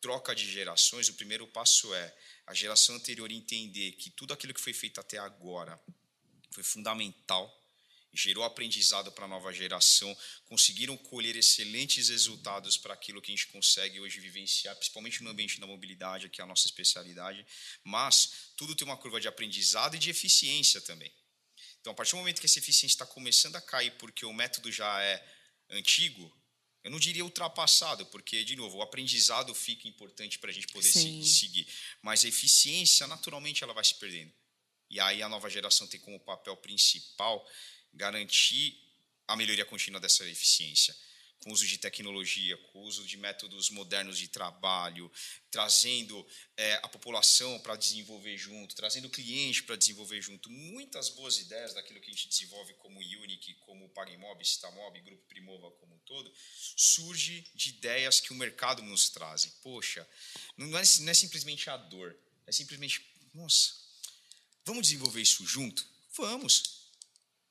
troca 0.00 0.34
de 0.34 0.50
gerações, 0.50 1.08
o 1.08 1.14
primeiro 1.14 1.46
passo 1.46 1.94
é 1.94 2.16
a 2.46 2.54
geração 2.54 2.96
anterior 2.96 3.30
entender 3.30 3.92
que 3.92 4.10
tudo 4.10 4.32
aquilo 4.32 4.52
que 4.52 4.60
foi 4.60 4.72
feito 4.72 5.00
até 5.00 5.18
agora 5.18 5.80
foi 6.50 6.64
fundamental, 6.64 7.52
gerou 8.16 8.44
aprendizado 8.44 9.12
para 9.12 9.26
a 9.26 9.28
nova 9.28 9.52
geração, 9.52 10.16
conseguiram 10.46 10.96
colher 10.96 11.36
excelentes 11.36 12.08
resultados 12.08 12.76
para 12.76 12.94
aquilo 12.94 13.20
que 13.20 13.30
a 13.30 13.34
gente 13.34 13.48
consegue 13.48 14.00
hoje 14.00 14.18
vivenciar, 14.18 14.74
principalmente 14.76 15.22
no 15.22 15.30
ambiente 15.30 15.60
da 15.60 15.66
mobilidade, 15.66 16.28
que 16.28 16.40
é 16.40 16.44
a 16.44 16.46
nossa 16.46 16.66
especialidade, 16.66 17.46
mas 17.84 18.52
tudo 18.56 18.74
tem 18.74 18.86
uma 18.86 18.96
curva 18.96 19.20
de 19.20 19.28
aprendizado 19.28 19.96
e 19.96 19.98
de 19.98 20.10
eficiência 20.10 20.80
também. 20.80 21.12
Então, 21.80 21.92
a 21.92 21.94
partir 21.94 22.12
do 22.12 22.18
momento 22.18 22.40
que 22.40 22.46
essa 22.46 22.58
eficiência 22.58 22.94
está 22.94 23.06
começando 23.06 23.56
a 23.56 23.60
cair 23.60 23.92
porque 23.92 24.24
o 24.24 24.32
método 24.32 24.72
já 24.72 25.02
é 25.02 25.22
antigo, 25.70 26.34
eu 26.82 26.90
não 26.90 26.98
diria 26.98 27.24
ultrapassado, 27.24 28.06
porque, 28.06 28.44
de 28.44 28.54
novo, 28.54 28.78
o 28.78 28.82
aprendizado 28.82 29.52
fica 29.54 29.88
importante 29.88 30.38
para 30.38 30.50
a 30.50 30.52
gente 30.52 30.68
poder 30.68 30.88
Sim. 30.88 31.24
seguir, 31.24 31.66
mas 32.00 32.24
a 32.24 32.28
eficiência, 32.28 33.06
naturalmente, 33.08 33.62
ela 33.64 33.74
vai 33.74 33.84
se 33.84 33.94
perdendo. 33.96 34.32
E 34.88 35.00
aí 35.00 35.22
a 35.22 35.28
nova 35.28 35.50
geração 35.50 35.86
tem 35.86 35.98
como 35.98 36.20
papel 36.20 36.56
principal 36.56 37.44
garantir 37.96 38.78
a 39.26 39.36
melhoria 39.36 39.64
contínua 39.64 40.00
dessa 40.00 40.24
eficiência 40.28 40.94
com 41.40 41.52
uso 41.52 41.66
de 41.66 41.78
tecnologia, 41.78 42.56
com 42.72 42.80
uso 42.80 43.04
de 43.06 43.16
métodos 43.16 43.70
modernos 43.70 44.18
de 44.18 44.28
trabalho, 44.28 45.10
trazendo 45.50 46.26
é, 46.56 46.74
a 46.82 46.88
população 46.88 47.58
para 47.60 47.76
desenvolver 47.76 48.36
junto, 48.36 48.74
trazendo 48.74 49.06
o 49.06 49.10
cliente 49.10 49.62
para 49.62 49.76
desenvolver 49.76 50.20
junto. 50.20 50.50
Muitas 50.50 51.08
boas 51.10 51.38
ideias 51.38 51.74
daquilo 51.74 52.00
que 52.00 52.10
a 52.10 52.12
gente 52.12 52.28
desenvolve 52.28 52.74
como 52.74 52.98
Unique, 52.98 53.54
como 53.60 53.88
PagMob, 53.90 54.44
Citamob, 54.44 55.00
Grupo 55.02 55.24
Primova 55.26 55.70
como 55.72 55.94
um 55.94 55.98
todo, 56.00 56.32
surge 56.76 57.44
de 57.54 57.70
ideias 57.70 58.20
que 58.20 58.32
o 58.32 58.36
mercado 58.36 58.82
nos 58.82 59.10
traz. 59.10 59.46
Poxa, 59.62 60.08
não 60.56 60.66
é, 60.76 60.82
não 61.00 61.10
é 61.10 61.14
simplesmente 61.14 61.70
a 61.70 61.76
dor, 61.76 62.16
é 62.46 62.52
simplesmente, 62.52 63.08
nossa, 63.34 63.72
vamos 64.64 64.88
desenvolver 64.88 65.20
isso 65.20 65.46
junto? 65.46 65.86
Vamos. 66.16 66.85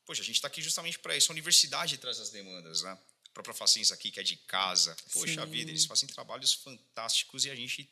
Poxa, 0.05 0.21
a 0.21 0.25
gente 0.25 0.35
está 0.35 0.47
aqui 0.47 0.61
justamente 0.61 0.99
para 0.99 1.15
isso. 1.17 1.31
A 1.31 1.33
universidade 1.33 1.97
traz 1.97 2.19
as 2.19 2.29
demandas, 2.29 2.83
né? 2.83 2.97
própria 3.35 3.53
Faciência 3.53 3.93
aqui, 3.93 4.09
que 4.09 4.19
é 4.19 4.23
de 4.23 4.37
casa. 4.37 4.95
Poxa 5.11 5.45
Sim. 5.45 5.51
vida, 5.51 5.69
eles 5.69 5.85
fazem 5.85 6.07
trabalhos 6.07 6.53
fantásticos 6.53 7.43
e 7.43 7.49
a 7.49 7.55
gente, 7.55 7.87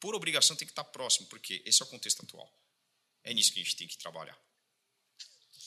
por 0.00 0.14
obrigação, 0.14 0.56
tem 0.56 0.66
que 0.66 0.72
estar 0.72 0.84
próximo, 0.84 1.26
porque 1.26 1.62
esse 1.66 1.82
é 1.82 1.84
o 1.84 1.88
contexto 1.88 2.22
atual. 2.22 2.50
É 3.22 3.34
nisso 3.34 3.52
que 3.52 3.60
a 3.60 3.62
gente 3.62 3.76
tem 3.76 3.86
que 3.86 3.98
trabalhar. 3.98 4.36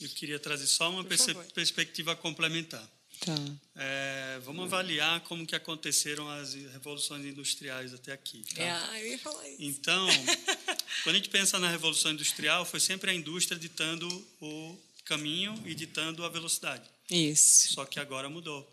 Eu 0.00 0.08
queria 0.08 0.40
trazer 0.40 0.66
só 0.66 0.90
uma 0.90 1.04
perspectiva 1.04 2.16
complementar. 2.16 2.84
Tá. 3.20 3.34
É, 3.76 4.40
vamos 4.40 4.64
avaliar 4.64 5.20
como 5.20 5.46
que 5.46 5.54
aconteceram 5.54 6.28
as 6.28 6.54
revoluções 6.54 7.24
industriais 7.24 7.94
até 7.94 8.10
aqui. 8.10 8.42
Tá? 8.52 8.96
É, 8.96 9.02
eu 9.02 9.12
ia 9.12 9.18
falar 9.18 9.48
isso. 9.48 9.62
Então, 9.62 10.08
quando 11.04 11.14
a 11.14 11.18
gente 11.18 11.28
pensa 11.28 11.58
na 11.60 11.70
revolução 11.70 12.10
industrial, 12.10 12.64
foi 12.64 12.80
sempre 12.80 13.12
a 13.12 13.14
indústria 13.14 13.56
ditando 13.56 14.08
o 14.40 14.76
caminho 15.04 15.60
e 15.66 15.74
ditando 15.74 16.24
a 16.24 16.28
velocidade. 16.28 16.88
Isso. 17.10 17.72
Só 17.74 17.84
que 17.84 18.00
agora 18.00 18.28
mudou. 18.28 18.68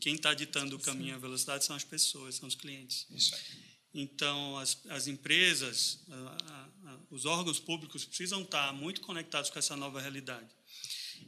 Quem 0.00 0.14
está 0.14 0.34
ditando 0.34 0.76
o 0.76 0.78
caminho 0.78 1.10
e 1.10 1.14
a 1.14 1.18
velocidade 1.18 1.64
são 1.64 1.74
as 1.74 1.84
pessoas, 1.84 2.34
são 2.36 2.46
os 2.46 2.54
clientes. 2.54 3.06
Isso 3.10 3.34
aí. 3.34 3.64
Então, 3.94 4.58
as, 4.58 4.76
as 4.88 5.06
empresas, 5.06 6.00
a, 6.10 6.68
a, 6.86 6.98
os 7.10 7.24
órgãos 7.24 7.60
públicos 7.60 8.04
precisam 8.04 8.42
estar 8.42 8.72
muito 8.72 9.00
conectados 9.00 9.50
com 9.50 9.58
essa 9.58 9.76
nova 9.76 10.00
realidade. 10.00 10.48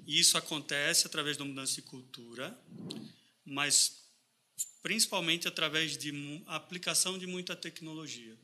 E 0.04 0.18
isso 0.18 0.36
acontece 0.36 1.06
através 1.06 1.36
da 1.36 1.44
mudança 1.44 1.76
de 1.76 1.82
cultura, 1.82 2.58
mas 3.44 4.02
principalmente 4.82 5.46
através 5.46 5.96
de 5.96 6.12
aplicação 6.46 7.16
de 7.16 7.26
muita 7.26 7.54
tecnologia. 7.54 8.36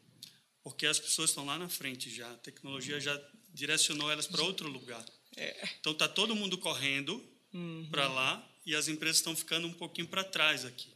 Porque 0.62 0.86
as 0.86 1.00
pessoas 1.00 1.30
estão 1.30 1.44
lá 1.44 1.58
na 1.58 1.68
frente 1.68 2.08
já, 2.08 2.30
a 2.30 2.36
tecnologia 2.36 3.00
já 3.00 3.20
direcionou 3.52 4.10
elas 4.10 4.28
para 4.28 4.42
outro 4.42 4.68
lugar. 4.68 5.04
É. 5.36 5.68
Então, 5.80 5.92
está 5.92 6.08
todo 6.08 6.36
mundo 6.36 6.58
correndo 6.58 7.22
uhum. 7.52 7.88
para 7.90 8.08
lá 8.08 8.48
e 8.64 8.74
as 8.74 8.88
empresas 8.88 9.16
estão 9.16 9.34
ficando 9.34 9.66
um 9.66 9.72
pouquinho 9.72 10.08
para 10.08 10.24
trás 10.24 10.64
aqui. 10.64 10.88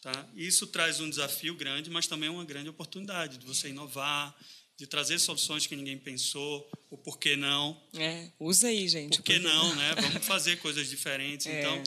Tá? 0.00 0.28
Isso 0.34 0.66
traz 0.66 1.00
um 1.00 1.08
desafio 1.08 1.54
grande, 1.54 1.88
mas 1.88 2.06
também 2.06 2.28
uma 2.28 2.44
grande 2.44 2.68
oportunidade 2.68 3.38
de 3.38 3.46
você 3.46 3.68
inovar, 3.68 4.36
de 4.76 4.86
trazer 4.86 5.18
soluções 5.20 5.66
que 5.66 5.76
ninguém 5.76 5.96
pensou, 5.96 6.68
o 6.90 6.98
por 6.98 7.18
que 7.18 7.36
não. 7.36 7.80
É, 7.94 8.28
usa 8.40 8.66
aí, 8.66 8.88
gente. 8.88 9.18
Por 9.18 9.22
que 9.22 9.38
não, 9.38 9.74
né? 9.76 9.94
Vamos 9.94 10.26
fazer 10.26 10.56
coisas 10.58 10.88
diferentes. 10.88 11.46
É. 11.52 11.60
Então, 11.60 11.82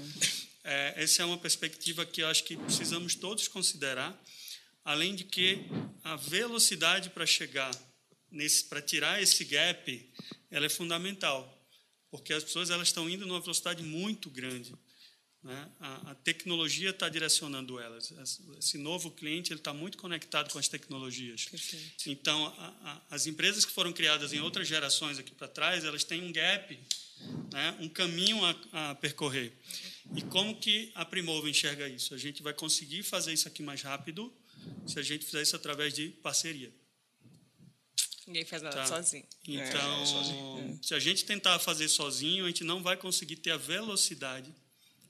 é, 0.63 0.93
essa 1.03 1.21
é 1.21 1.25
uma 1.25 1.37
perspectiva 1.37 2.05
que 2.05 2.21
eu 2.21 2.27
acho 2.27 2.43
que 2.43 2.55
precisamos 2.55 3.15
todos 3.15 3.47
considerar, 3.47 4.19
além 4.83 5.13
de 5.15 5.23
que 5.23 5.59
a 6.03 6.15
velocidade 6.15 7.09
para 7.09 7.25
chegar 7.25 7.71
para 8.69 8.81
tirar 8.81 9.21
esse 9.21 9.45
gap, 9.45 10.13
ela 10.55 10.65
é 10.65 10.69
fundamental 10.69 11.51
porque 12.15 12.31
as 12.33 12.45
pessoas 12.45 12.69
elas 12.69 12.87
estão 12.87 13.09
indo 13.09 13.25
numa 13.25 13.41
velocidade 13.41 13.83
muito 13.83 14.29
grande. 14.29 14.73
Né? 15.43 15.69
A, 15.81 16.11
a 16.11 16.15
tecnologia 16.15 16.91
está 16.91 17.09
direcionando 17.09 17.77
elas. 17.77 18.13
Esse 18.57 18.77
novo 18.77 19.11
cliente 19.11 19.51
ele 19.51 19.59
está 19.59 19.73
muito 19.73 19.97
conectado 19.97 20.49
com 20.49 20.57
as 20.57 20.69
tecnologias. 20.69 21.45
Perfeito. 21.45 22.09
Então, 22.09 22.45
a, 22.57 23.01
a, 23.11 23.15
as 23.15 23.27
empresas 23.27 23.65
que 23.65 23.71
foram 23.73 23.91
criadas 23.91 24.31
em 24.31 24.39
outras 24.39 24.65
gerações 24.65 25.19
aqui 25.19 25.35
para 25.35 25.49
trás, 25.49 25.83
elas 25.83 26.05
têm 26.05 26.23
um 26.23 26.31
gap, 26.31 26.79
né? 27.51 27.77
um 27.81 27.89
caminho 27.89 28.39
a, 28.71 28.95
percorrer. 28.95 29.51
E 30.15 30.21
como 30.21 30.55
que 30.55 30.91
a 30.95 31.03
Primova 31.03 31.49
enxerga 31.49 31.87
isso? 31.89 32.13
A 32.15 32.17
gente 32.17 32.41
vai 32.41 32.53
conseguir 32.53 33.03
fazer 33.03 33.33
isso 33.33 33.47
aqui 33.47 33.61
mais 33.61 33.81
rápido, 33.81 34.33
se 34.87 34.97
a 34.97 35.03
gente 35.03 35.25
fizer 35.25 35.41
isso 35.41 35.55
através 35.55 35.93
de 35.93 36.09
parceria. 36.23 36.71
Ninguém 38.25 38.45
faz 38.45 38.61
nada 38.61 38.75
tá? 38.75 38.85
sozinho. 38.87 39.25
Então, 39.47 40.77
é. 40.79 40.83
se 40.83 40.93
a 40.93 40.99
gente 40.99 41.25
tentar 41.25 41.59
fazer 41.59 41.87
sozinho, 41.87 42.45
a 42.45 42.47
gente 42.47 42.63
não 42.63 42.81
vai 42.81 42.97
conseguir 42.97 43.35
ter 43.37 43.51
a 43.51 43.57
velocidade 43.57 44.53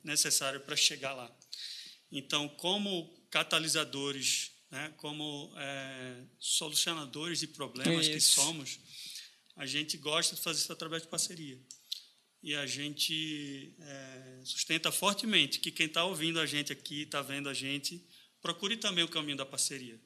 necessária 0.03 0.59
para 0.59 0.75
chegar 0.75 1.13
lá. 1.13 1.33
Então, 2.11 2.47
como 2.49 3.09
catalisadores, 3.29 4.51
né, 4.69 4.93
como 4.97 5.53
é, 5.57 6.23
solucionadores 6.39 7.39
de 7.39 7.47
problemas 7.47 8.05
isso. 8.05 8.13
que 8.13 8.21
somos, 8.21 8.79
a 9.55 9.65
gente 9.65 9.97
gosta 9.97 10.35
de 10.35 10.41
fazer 10.41 10.61
isso 10.61 10.71
através 10.71 11.03
de 11.03 11.07
parceria. 11.07 11.59
E 12.43 12.53
a 12.53 12.67
gente 12.67 13.73
é, 13.79 14.41
sustenta 14.43 14.91
fortemente 14.91 15.59
que 15.59 15.71
quem 15.71 15.87
está 15.87 16.03
ouvindo 16.03 16.39
a 16.39 16.45
gente 16.45 16.71
aqui, 16.71 17.03
está 17.03 17.21
vendo 17.21 17.49
a 17.49 17.53
gente, 17.53 18.05
procure 18.41 18.77
também 18.77 19.03
o 19.03 19.07
caminho 19.07 19.37
da 19.37 19.45
parceria. 19.45 19.99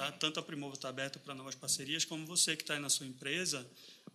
Tá? 0.00 0.10
Tanto 0.12 0.40
a 0.40 0.42
Primova 0.42 0.74
está 0.74 0.88
aberta 0.88 1.18
para 1.18 1.34
novas 1.34 1.54
parcerias, 1.54 2.06
como 2.06 2.24
você 2.24 2.56
que 2.56 2.62
está 2.62 2.72
aí 2.72 2.80
na 2.80 2.88
sua 2.88 3.06
empresa, 3.06 3.70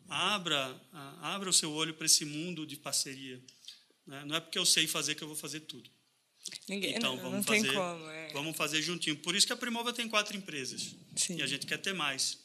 abra, 0.10 0.82
abra 1.21 1.48
o 1.48 1.54
seu 1.54 1.71
olho 1.71 1.93
para 1.93 2.08
esse 2.08 2.26
mundo 2.26 2.65
de 2.65 2.76
parceria. 2.76 3.39
Né? 4.08 4.26
Não 4.26 4.36
é 4.36 4.39
porque 4.39 4.58
eu 4.58 4.65
sei 4.65 4.88
fazer 4.88 5.13
que 5.13 5.24
eu 5.24 5.28
vou 5.28 5.38
fazer 5.38 5.60
tudo. 5.60 5.88
Ninguém, 6.67 6.95
então, 6.95 7.15
vamos 7.17 7.34
não 7.34 7.43
fazer, 7.43 7.71
como, 7.71 8.10
é. 8.10 8.34
vamos 8.34 8.58
fazer 8.58 8.82
juntinho. 8.82 9.15
Por 9.17 9.36
isso 9.36 9.45
que 9.45 9.54
a 9.54 9.56
Primova 9.56 9.93
tem 9.93 10.10
quatro 10.10 10.36
empresas. 10.36 10.95
Sim. 11.15 11.38
E 11.38 11.43
a 11.43 11.48
gente 11.48 11.67
quer 11.67 11.78
ter 11.78 11.93
mais. 11.93 12.39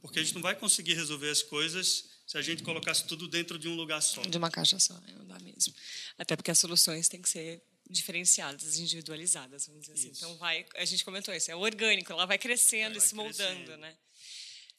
Porque 0.00 0.20
a 0.20 0.22
gente 0.22 0.36
não 0.36 0.42
vai 0.42 0.54
conseguir 0.54 0.94
resolver 0.94 1.30
as 1.30 1.42
coisas 1.42 2.04
se 2.24 2.38
a 2.38 2.42
gente 2.42 2.62
colocasse 2.62 3.04
tudo 3.04 3.26
dentro 3.26 3.58
de 3.58 3.66
um 3.66 3.74
lugar 3.74 4.00
só. 4.00 4.22
De 4.22 4.38
uma 4.38 4.50
caixa 4.50 4.78
só, 4.78 4.94
né? 5.00 5.12
não 5.18 5.26
dá 5.26 5.40
mesmo. 5.40 5.74
Até 6.16 6.36
porque 6.36 6.52
as 6.52 6.58
soluções 6.58 7.08
têm 7.08 7.20
que 7.20 7.28
ser 7.28 7.60
diferenciadas, 7.88 8.78
individualizadas, 8.78 9.66
vamos 9.66 9.82
dizer 9.82 9.94
assim. 9.94 10.08
Então 10.08 10.36
vai, 10.36 10.66
a 10.74 10.84
gente 10.84 11.04
comentou 11.04 11.32
isso, 11.34 11.50
é 11.50 11.56
orgânico, 11.56 12.12
ela 12.12 12.26
vai 12.26 12.38
crescendo 12.38 12.98
vai 12.98 13.04
e 13.04 13.08
se 13.08 13.14
moldando, 13.14 13.64
crescendo. 13.64 13.76
né? 13.78 13.96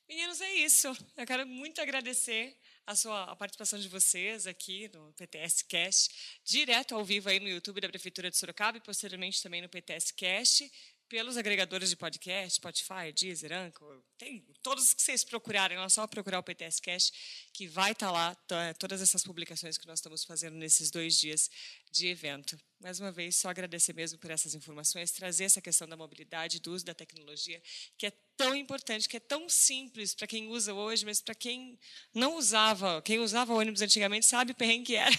Meninos, 0.08 0.40
é 0.40 0.54
isso. 0.56 0.88
Eu 1.18 1.26
quero 1.26 1.46
muito 1.46 1.82
agradecer 1.82 2.58
a 2.86 2.96
sua 2.96 3.26
a 3.26 3.36
participação 3.36 3.78
de 3.78 3.90
vocês 3.90 4.48
aqui 4.48 4.90
no 4.94 5.12
PTS 5.14 5.66
Cast, 5.66 6.40
direto 6.46 6.96
ao 6.96 7.04
vivo 7.04 7.28
aí 7.28 7.40
no 7.40 7.50
YouTube 7.50 7.82
da 7.82 7.90
Prefeitura 7.90 8.32
de 8.32 8.38
Sorocaba 8.38 8.78
e 8.78 8.82
posteriormente 8.82 9.44
também 9.44 9.62
no 9.62 9.68
PTS 9.68 10.14
Cast 10.14 10.72
pelos 11.10 11.38
agregadores 11.38 11.90
de 11.90 11.96
podcast, 11.96 12.56
Spotify, 12.56 13.12
Deezer, 13.14 13.54
Anchor, 13.54 14.02
tem 14.18 14.46
todos 14.62 14.94
que 14.94 15.02
vocês 15.02 15.24
procurarem, 15.24 15.78
é 15.78 15.90
só 15.90 16.06
procurar 16.06 16.40
o 16.40 16.44
PTS 16.44 16.82
Cast, 16.82 17.50
que 17.54 17.68
vai 17.68 17.92
estar 17.94 18.08
tá 18.08 18.12
lá 18.12 18.36
tá, 18.36 18.74
todas 18.74 19.02
essas 19.02 19.24
publicações 19.24 19.78
que 19.78 19.88
nós 19.88 20.00
estamos 20.00 20.24
fazendo 20.24 20.56
nesses 20.56 20.92
dois 20.92 21.18
dias 21.18 21.50
de 21.92 22.08
evento. 22.08 22.60
Mais 22.80 23.00
uma 23.00 23.12
vez, 23.12 23.38
só 23.38 23.50
agradecer 23.50 23.94
mesmo 23.94 24.20
por 24.20 24.30
essas 24.30 24.54
informações, 24.54 25.12
trazer 25.12 25.46
essa 25.46 25.62
questão 25.62 25.88
da 25.88 25.98
mobilidade, 25.98 26.60
do 26.60 26.74
uso 26.74 26.86
da 26.86 26.94
tecnologia, 26.94 27.62
que 27.98 28.08
é 28.08 28.12
tão 28.38 28.56
importante, 28.56 29.10
que 29.10 29.18
é 29.18 29.20
tão 29.20 29.50
simples 29.50 30.14
para 30.14 30.28
quem 30.28 30.48
usa 30.48 30.74
hoje, 30.74 31.04
mas 31.04 31.20
para 31.20 31.34
quem 31.34 31.78
não 32.14 32.36
usava, 32.36 33.02
quem 33.02 33.20
usava 33.20 33.54
ônibus 33.54 33.82
antigamente 33.82 34.26
sabe 34.26 34.52
o 34.52 34.56
perrengue 34.56 34.86
que 34.86 34.96
era. 34.96 35.18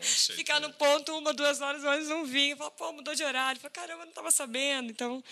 Ficar 0.00 0.60
no 0.60 0.72
ponto 0.72 1.16
uma, 1.18 1.34
duas 1.34 1.60
horas, 1.60 1.82
o 1.82 1.88
ônibus 1.88 2.08
não 2.08 2.24
vinha, 2.24 2.56
fala, 2.56 2.70
pô, 2.70 2.92
mudou 2.92 3.14
de 3.14 3.24
horário, 3.24 3.60
fala, 3.60 3.70
caramba, 3.72 4.04
não 4.04 4.10
estava 4.10 4.30
sabendo. 4.30 4.90
Então, 4.90 5.22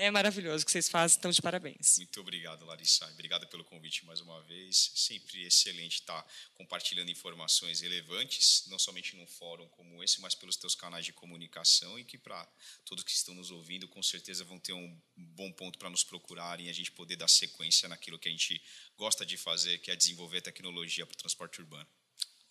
é 0.00 0.10
maravilhoso 0.10 0.62
o 0.62 0.64
que 0.64 0.72
vocês 0.72 0.88
fazem, 0.88 1.18
então 1.18 1.30
de 1.30 1.42
parabéns. 1.42 1.98
Muito 1.98 2.20
obrigado, 2.20 2.64
Larissa. 2.64 3.06
Obrigado 3.08 3.46
pelo 3.48 3.62
convite 3.62 4.06
mais 4.06 4.18
uma 4.20 4.42
vez. 4.44 4.92
Sempre 4.94 5.44
excelente 5.44 5.96
estar 5.96 6.26
compartilhando 6.54 7.10
informações 7.10 7.82
relevantes, 7.82 8.64
não 8.68 8.78
somente 8.78 9.14
num 9.14 9.26
fórum 9.26 9.68
como 9.68 10.02
esse, 10.02 10.18
mas 10.22 10.34
pelos 10.34 10.56
teus 10.56 10.74
canais 10.74 11.04
de 11.04 11.12
comunicação 11.12 11.98
e 11.98 12.04
que 12.04 12.16
para 12.16 12.48
todos 12.86 13.04
que 13.04 13.10
estão 13.10 13.34
nos 13.34 13.50
ouvindo, 13.50 13.86
com 13.88 14.02
certeza 14.02 14.42
vão 14.42 14.58
ter 14.58 14.72
um 14.72 14.98
bom 15.14 15.52
ponto 15.52 15.78
para 15.78 15.90
nos 15.90 16.02
procurarem 16.02 16.66
e 16.66 16.70
a 16.70 16.72
gente 16.72 16.90
poder 16.92 17.16
dar 17.16 17.28
sequência 17.28 17.86
naquilo 17.86 18.18
que 18.18 18.28
a 18.28 18.32
gente 18.32 18.60
gosta 18.96 19.26
de 19.26 19.36
fazer, 19.36 19.78
que 19.78 19.90
é 19.90 19.96
desenvolver 19.96 20.40
tecnologia 20.40 21.04
para 21.04 21.14
o 21.14 21.18
transporte 21.18 21.60
urbano. 21.60 21.86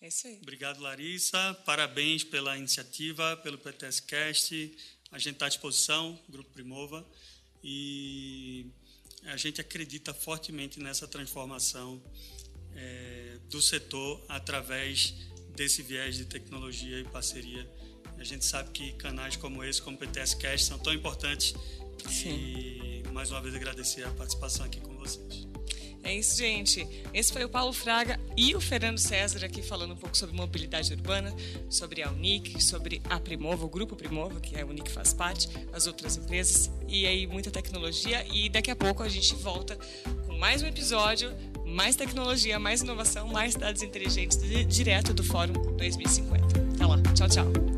É 0.00 0.06
isso 0.06 0.28
aí. 0.28 0.38
Obrigado, 0.40 0.80
Larissa. 0.80 1.52
Parabéns 1.66 2.22
pela 2.22 2.56
iniciativa, 2.56 3.36
pelo 3.38 3.58
PTScast. 3.58 4.72
A 5.10 5.18
gente 5.18 5.34
está 5.34 5.46
à 5.46 5.48
disposição, 5.48 6.16
Grupo 6.28 6.50
Primova 6.52 7.04
e 7.62 8.66
a 9.24 9.36
gente 9.36 9.60
acredita 9.60 10.14
fortemente 10.14 10.80
nessa 10.80 11.06
transformação 11.06 12.02
é, 12.74 13.38
do 13.50 13.60
setor 13.60 14.22
através 14.28 15.14
desse 15.54 15.82
viés 15.82 16.16
de 16.16 16.24
tecnologia 16.24 16.98
e 17.00 17.04
parceria. 17.04 17.68
A 18.18 18.24
gente 18.24 18.44
sabe 18.44 18.70
que 18.70 18.92
canais 18.92 19.36
como 19.36 19.64
esse, 19.64 19.80
como 19.80 19.96
o 19.96 20.00
PTS 20.00 20.36
Cast, 20.36 20.66
são 20.66 20.78
tão 20.78 20.92
importantes. 20.92 21.54
Sim. 22.08 22.30
E 22.30 23.02
mais 23.12 23.30
uma 23.30 23.40
vez 23.40 23.54
agradecer 23.54 24.04
a 24.04 24.10
participação 24.10 24.64
aqui 24.64 24.80
com 24.80 24.94
vocês. 24.96 25.49
É 26.02 26.14
isso, 26.14 26.36
gente. 26.38 26.86
Esse 27.12 27.32
foi 27.32 27.44
o 27.44 27.48
Paulo 27.48 27.72
Fraga 27.72 28.18
e 28.36 28.54
o 28.54 28.60
Fernando 28.60 28.98
César 28.98 29.44
aqui 29.44 29.62
falando 29.62 29.92
um 29.92 29.96
pouco 29.96 30.16
sobre 30.16 30.34
mobilidade 30.34 30.92
urbana, 30.92 31.34
sobre 31.68 32.02
a 32.02 32.10
Unic, 32.10 32.62
sobre 32.62 33.02
a 33.08 33.20
Primova, 33.20 33.64
o 33.64 33.68
grupo 33.68 33.94
Primova, 33.94 34.40
que 34.40 34.58
a 34.58 34.64
Unic 34.64 34.90
faz 34.90 35.12
parte, 35.12 35.48
as 35.72 35.86
outras 35.86 36.16
empresas, 36.16 36.70
e 36.88 37.06
aí 37.06 37.26
muita 37.26 37.50
tecnologia. 37.50 38.24
E 38.32 38.48
daqui 38.48 38.70
a 38.70 38.76
pouco 38.76 39.02
a 39.02 39.08
gente 39.08 39.34
volta 39.34 39.78
com 40.26 40.36
mais 40.38 40.62
um 40.62 40.66
episódio, 40.66 41.32
mais 41.66 41.96
tecnologia, 41.96 42.58
mais 42.58 42.80
inovação, 42.80 43.28
mais 43.28 43.52
cidades 43.52 43.82
inteligentes, 43.82 44.38
direto 44.66 45.12
do 45.12 45.22
Fórum 45.22 45.52
2050. 45.76 46.44
Até 46.74 46.86
lá. 46.86 47.00
Tchau, 47.14 47.28
tchau. 47.28 47.69